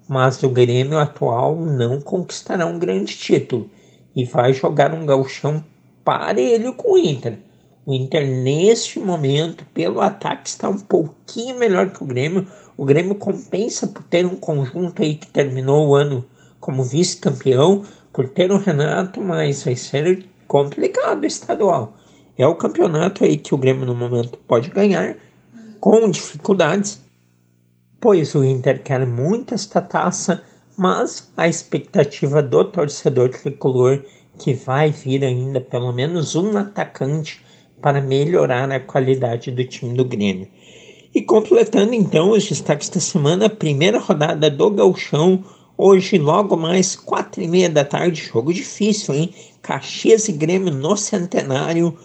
mas 0.07 0.43
o 0.43 0.51
Grêmio 0.51 0.99
atual 0.99 1.57
não 1.57 2.03
conquistará 2.03 2.67
um 2.67 2.79
grande 2.79 3.17
título 3.17 3.71
e 4.15 4.27
vai 4.27 4.53
jogar 4.53 4.93
um 4.93 5.07
Galchão 5.07 5.65
parelho 6.05 6.75
com 6.75 6.93
o 6.93 6.99
Inter. 6.99 7.39
O 7.85 7.93
Inter, 7.93 8.25
neste 8.25 9.01
momento, 9.01 9.65
pelo 9.75 10.01
ataque, 10.01 10.49
está 10.49 10.69
um 10.69 10.79
pouquinho 10.79 11.59
melhor 11.59 11.91
que 11.91 12.05
o 12.05 12.07
Grêmio. 12.07 12.47
O 12.77 12.85
Grêmio 12.85 13.17
compensa 13.17 13.89
por 13.89 14.05
ter 14.05 14.25
um 14.25 14.37
conjunto 14.37 15.03
aí 15.03 15.17
que 15.17 15.27
terminou 15.27 15.89
o 15.89 15.95
ano 15.97 16.25
como 16.61 16.85
vice-campeão, 16.85 17.85
por 18.13 18.29
ter 18.29 18.53
o 18.53 18.59
Renato, 18.59 19.21
mas 19.21 19.65
vai 19.65 19.75
ser 19.75 20.25
complicado 20.47 21.25
estadual. 21.25 21.97
É 22.39 22.47
o 22.47 22.55
campeonato 22.55 23.25
aí 23.25 23.37
que 23.37 23.53
o 23.53 23.59
Grêmio 23.59 23.85
no 23.85 23.97
momento 23.97 24.39
pode 24.47 24.71
ganhar 24.71 25.17
com 25.81 26.09
dificuldades, 26.09 27.01
pois 28.01 28.33
o 28.37 28.45
Inter 28.45 28.81
quer 28.81 29.05
muito 29.05 29.55
esta 29.55 29.81
taça, 29.81 30.41
mas 30.77 31.33
a 31.37 31.49
expectativa 31.49 32.41
do 32.41 32.65
torcedor 32.65 33.31
tricolor 33.31 34.05
que 34.39 34.55
vai 34.55 34.91
vir 34.91 35.25
ainda 35.25 35.61
pelo 35.61 35.93
menos 35.93 36.37
um 36.37 36.57
atacante 36.57 37.43
para 37.83 38.01
melhorar 38.01 38.71
a 38.71 38.79
qualidade 38.79 39.51
do 39.51 39.65
time 39.65 39.95
do 39.95 40.05
Grêmio. 40.05 40.49
E 41.15 41.21
completando 41.21 41.93
então 41.93 42.31
os 42.31 42.49
destaques 42.49 42.89
da 42.89 43.01
semana, 43.01 43.51
primeira 43.51 43.99
rodada 43.99 44.49
do 44.49 44.71
Galchão, 44.71 45.45
hoje 45.77 46.17
logo 46.17 46.57
mais 46.57 46.97
quatro 46.97 47.43
e 47.43 47.49
meia 47.49 47.69
da 47.69 47.85
tarde, 47.85 48.31
jogo 48.33 48.55
difícil, 48.55 49.15
hein? 49.15 49.35
Caxias 49.61 50.29
e 50.29 50.33
Grêmio 50.33 50.73
no 50.73 50.97
Centenário, 50.97 51.99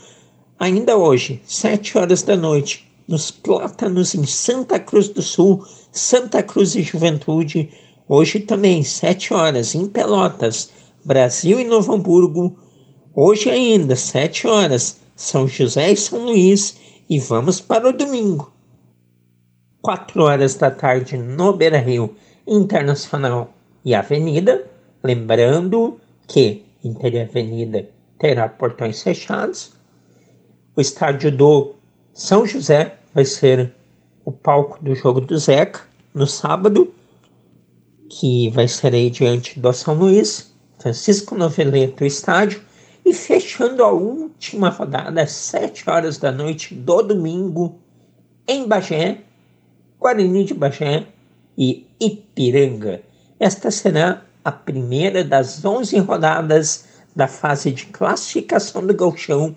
ainda 0.60 0.98
hoje, 0.98 1.42
sete 1.46 1.98
horas 1.98 2.24
da 2.24 2.36
noite, 2.36 2.86
nos 3.08 3.32
Plátanos 3.32 4.14
em 4.14 4.26
Santa 4.26 4.80
Cruz 4.80 5.08
do 5.08 5.22
Sul, 5.22 5.64
Santa 5.92 6.44
Cruz 6.44 6.76
e 6.76 6.82
Juventude, 6.82 7.70
hoje 8.10 8.42
também, 8.42 8.84
sete 8.84 9.34
horas, 9.34 9.74
em 9.74 9.88
Pelotas, 9.88 10.70
Brasil 11.06 11.60
e 11.60 11.64
Novo 11.64 11.94
Hamburgo, 11.94 12.58
hoje 13.16 13.50
ainda, 13.50 13.96
sete 13.96 14.46
horas, 14.46 14.98
são 15.18 15.48
José 15.48 15.92
e 15.92 15.98
São 15.98 16.26
Luís 16.26 16.78
e 17.10 17.20
vamos 17.20 17.60
para 17.60 17.90
o 17.90 17.92
domingo. 17.92 18.54
4 19.82 20.22
horas 20.22 20.54
da 20.56 20.70
tarde 20.70 21.18
no 21.18 21.54
Beira 21.54 21.80
Rio 21.80 22.16
Internacional 22.46 23.52
e 23.84 23.96
Avenida. 23.96 24.66
Lembrando 25.04 26.00
que 26.28 26.64
Inter 26.84 27.28
Avenida 27.28 27.90
terá 28.20 28.48
portões 28.48 29.02
fechados. 29.02 29.74
O 30.76 30.82
estádio 30.82 31.36
do 31.36 31.74
São 32.14 32.46
José 32.46 32.98
vai 33.14 33.26
ser 33.26 33.74
o 34.24 34.32
palco 34.32 34.84
do 34.84 34.94
jogo 34.94 35.20
do 35.20 35.38
Zeca 35.38 35.82
no 36.14 36.28
sábado, 36.28 36.94
que 38.10 38.50
vai 38.52 38.68
ser 38.68 38.94
aí 38.94 39.10
diante 39.10 39.60
do 39.60 39.74
São 39.74 39.96
Luís. 39.96 40.54
Francisco 40.78 41.34
Noveleto, 41.34 42.06
estádio. 42.06 42.67
E 43.08 43.14
fechando 43.14 43.86
a 43.86 43.90
última 43.90 44.68
rodada, 44.68 45.22
às 45.22 45.32
7 45.32 45.90
horas 45.90 46.18
da 46.18 46.30
noite 46.30 46.76
do 46.76 47.02
domingo, 47.02 47.80
em 48.46 48.68
Bagé, 48.68 49.22
Guarani 49.98 50.44
de 50.44 50.54
Bagé 50.54 51.08
e 51.58 51.88
Ipiranga. 52.02 53.02
Esta 53.40 53.72
será 53.72 54.24
a 54.44 54.52
primeira 54.52 55.24
das 55.24 55.64
11 55.64 55.98
rodadas 56.00 56.84
da 57.16 57.30
fase 57.30 57.72
de 57.72 57.86
classificação 57.86 58.86
do 58.86 58.94
Gauchão. 58.94 59.56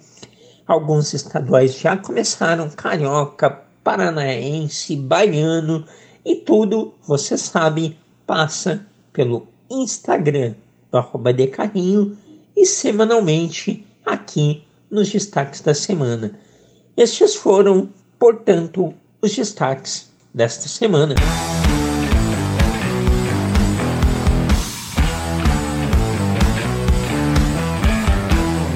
Alguns 0.64 1.12
estaduais 1.12 1.76
já 1.76 1.96
começaram, 1.96 2.70
Carioca, 2.70 3.62
Paranaense, 3.82 4.94
Baiano 4.94 5.84
e 6.24 6.36
tudo, 6.36 6.94
você 7.05 7.36
sabe, 7.36 7.98
passa 8.24 8.86
pelo 9.12 9.48
Instagram 9.68 10.55
do 10.92 10.98
arroba 10.98 11.32
de 11.32 11.48
carrinho 11.48 12.16
e 12.61 12.66
semanalmente 12.66 13.86
aqui 14.04 14.62
nos 14.90 15.11
destaques 15.11 15.62
da 15.62 15.72
semana. 15.72 16.38
Estes 16.94 17.34
foram, 17.34 17.88
portanto, 18.18 18.92
os 19.22 19.34
destaques 19.34 20.11
desta 20.34 20.68
semana. 20.68 21.14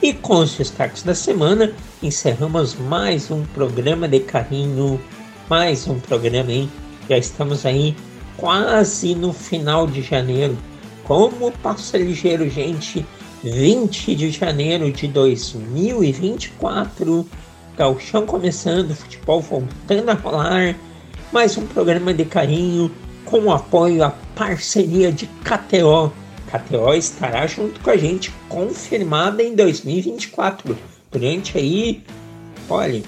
E 0.03 0.15
com 0.15 0.39
os 0.39 0.57
destaques 0.57 1.03
da 1.03 1.15
semana, 1.15 1.75
encerramos 2.03 2.75
mais 2.75 3.31
um 3.31 3.45
programa 3.45 4.09
de 4.09 4.21
carrinho, 4.21 4.99
mais 5.51 5.87
um 5.87 6.01
programa, 6.01 6.51
hein? 6.51 6.71
Já 7.07 7.19
estamos 7.19 7.67
aí 7.67 7.95
quase 8.39 9.15
no 9.15 9.35
final 9.35 9.87
de 9.87 10.01
janeiro. 10.01 10.57
Como 11.05 11.53
passa 11.59 11.99
ligeiro, 11.99 12.49
gente! 12.49 13.05
20 13.45 14.17
de 14.17 14.31
janeiro 14.31 14.91
de 14.91 15.07
2024. 15.07 17.29
Galchão 17.77 18.25
começando, 18.25 18.95
futebol 18.95 19.43
voltando 19.43 20.09
a 20.09 20.15
rolar. 20.15 20.75
Mais 21.31 21.59
um 21.59 21.67
programa 21.67 22.15
de 22.15 22.25
carinho 22.25 22.91
com 23.27 23.41
o 23.41 23.53
apoio, 23.53 24.03
a 24.03 24.09
parceria 24.35 25.13
de 25.13 25.27
KTO. 25.27 26.11
KTO 26.51 26.95
estará 26.95 27.47
junto 27.47 27.79
com 27.81 27.91
a 27.91 27.99
gente, 27.99 28.33
confirmada 28.49 29.43
em 29.43 29.55
2024. 29.55 30.79
Durante 31.13 31.59
aí, 31.59 32.03
olha, 32.67 33.03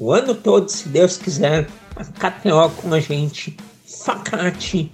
o 0.00 0.10
ano 0.10 0.34
todo, 0.34 0.68
se 0.68 0.88
Deus 0.88 1.16
quiser, 1.16 1.68
a 1.94 2.02
KTO 2.02 2.70
com 2.82 2.92
a 2.92 2.98
gente, 2.98 3.56
Facate, 3.86 4.90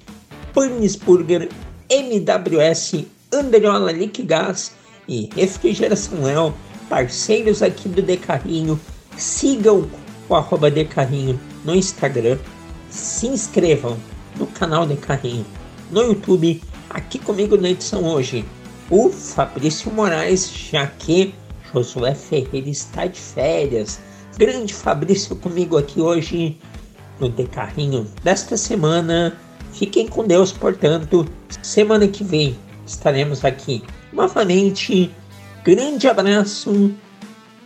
Burger, 1.03 1.49
MWS, 1.89 3.07
Andriola 3.33 3.93
Liquigás 3.93 4.73
e 5.09 5.29
Refrigeração 5.35 6.23
Léo, 6.23 6.55
parceiros 6.89 7.63
aqui 7.63 7.89
do 7.89 8.01
Decarrinho. 8.01 8.81
Sigam 9.17 9.89
o 10.29 10.35
arroba 10.35 10.71
Decarrinho 10.71 11.39
no 11.65 11.75
Instagram. 11.75 12.39
Se 12.89 13.27
inscrevam 13.27 13.97
no 14.37 14.47
canal 14.47 14.87
Decarrinho 14.87 15.45
no 15.91 16.03
YouTube. 16.03 16.63
Aqui 16.89 17.19
comigo 17.19 17.57
na 17.57 17.71
edição 17.71 18.05
hoje, 18.05 18.45
o 18.89 19.11
Fabrício 19.11 19.93
Moraes, 19.93 20.51
já 20.51 20.87
que 20.87 21.35
Josué 21.73 22.15
Ferreira 22.15 22.69
está 22.69 23.07
de 23.07 23.21
férias. 23.21 23.99
Grande 24.39 24.73
Fabrício 24.73 25.35
comigo 25.37 25.77
aqui 25.77 26.01
hoje 26.01 26.59
no 27.19 27.29
Decarrinho 27.29 28.07
desta 28.23 28.57
semana. 28.57 29.37
Fiquem 29.73 30.07
com 30.07 30.25
Deus, 30.25 30.53
portanto. 30.53 31.27
Semana 31.63 32.07
que 32.07 32.23
vem 32.23 32.57
estaremos 32.87 33.45
aqui 33.45 33.83
novamente. 34.13 35.11
Grande 35.65 36.09
abraço. 36.09 36.93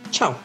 Tchau. 0.09 0.37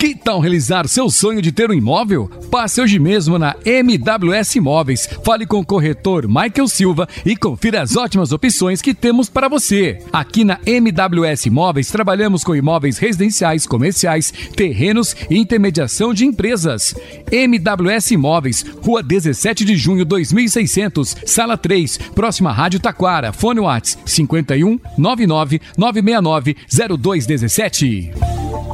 Que 0.00 0.14
tal 0.14 0.40
realizar 0.40 0.86
seu 0.88 1.08
sonho 1.08 1.40
de 1.40 1.52
ter 1.52 1.70
um 1.70 1.74
imóvel? 1.74 2.28
Passe 2.54 2.80
hoje 2.80 3.00
mesmo 3.00 3.36
na 3.36 3.56
MWS 3.64 4.54
Imóveis. 4.54 5.08
Fale 5.24 5.44
com 5.44 5.58
o 5.58 5.66
corretor 5.66 6.28
Michael 6.28 6.68
Silva 6.68 7.08
e 7.26 7.34
confira 7.34 7.82
as 7.82 7.96
ótimas 7.96 8.30
opções 8.30 8.80
que 8.80 8.94
temos 8.94 9.28
para 9.28 9.48
você. 9.48 9.98
Aqui 10.12 10.44
na 10.44 10.60
MWS 10.64 11.46
Imóveis 11.46 11.90
trabalhamos 11.90 12.44
com 12.44 12.54
imóveis 12.54 12.96
residenciais, 12.96 13.66
comerciais, 13.66 14.32
terrenos 14.54 15.16
e 15.28 15.36
intermediação 15.36 16.14
de 16.14 16.26
empresas. 16.26 16.94
MWS 17.28 18.12
Imóveis, 18.12 18.64
Rua 18.80 19.02
17 19.02 19.64
de 19.64 19.76
Junho 19.76 20.04
2600, 20.04 21.16
Sala 21.26 21.56
3, 21.56 21.98
próxima 22.14 22.52
Rádio 22.52 22.78
Taquara. 22.78 23.32
Fone 23.32 23.58
Whats 23.58 23.98
51 24.06 24.78
99 24.96 25.60
969 25.76 26.56
0217. 27.00 28.73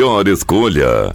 melhor 0.00 0.26
escolha. 0.28 1.14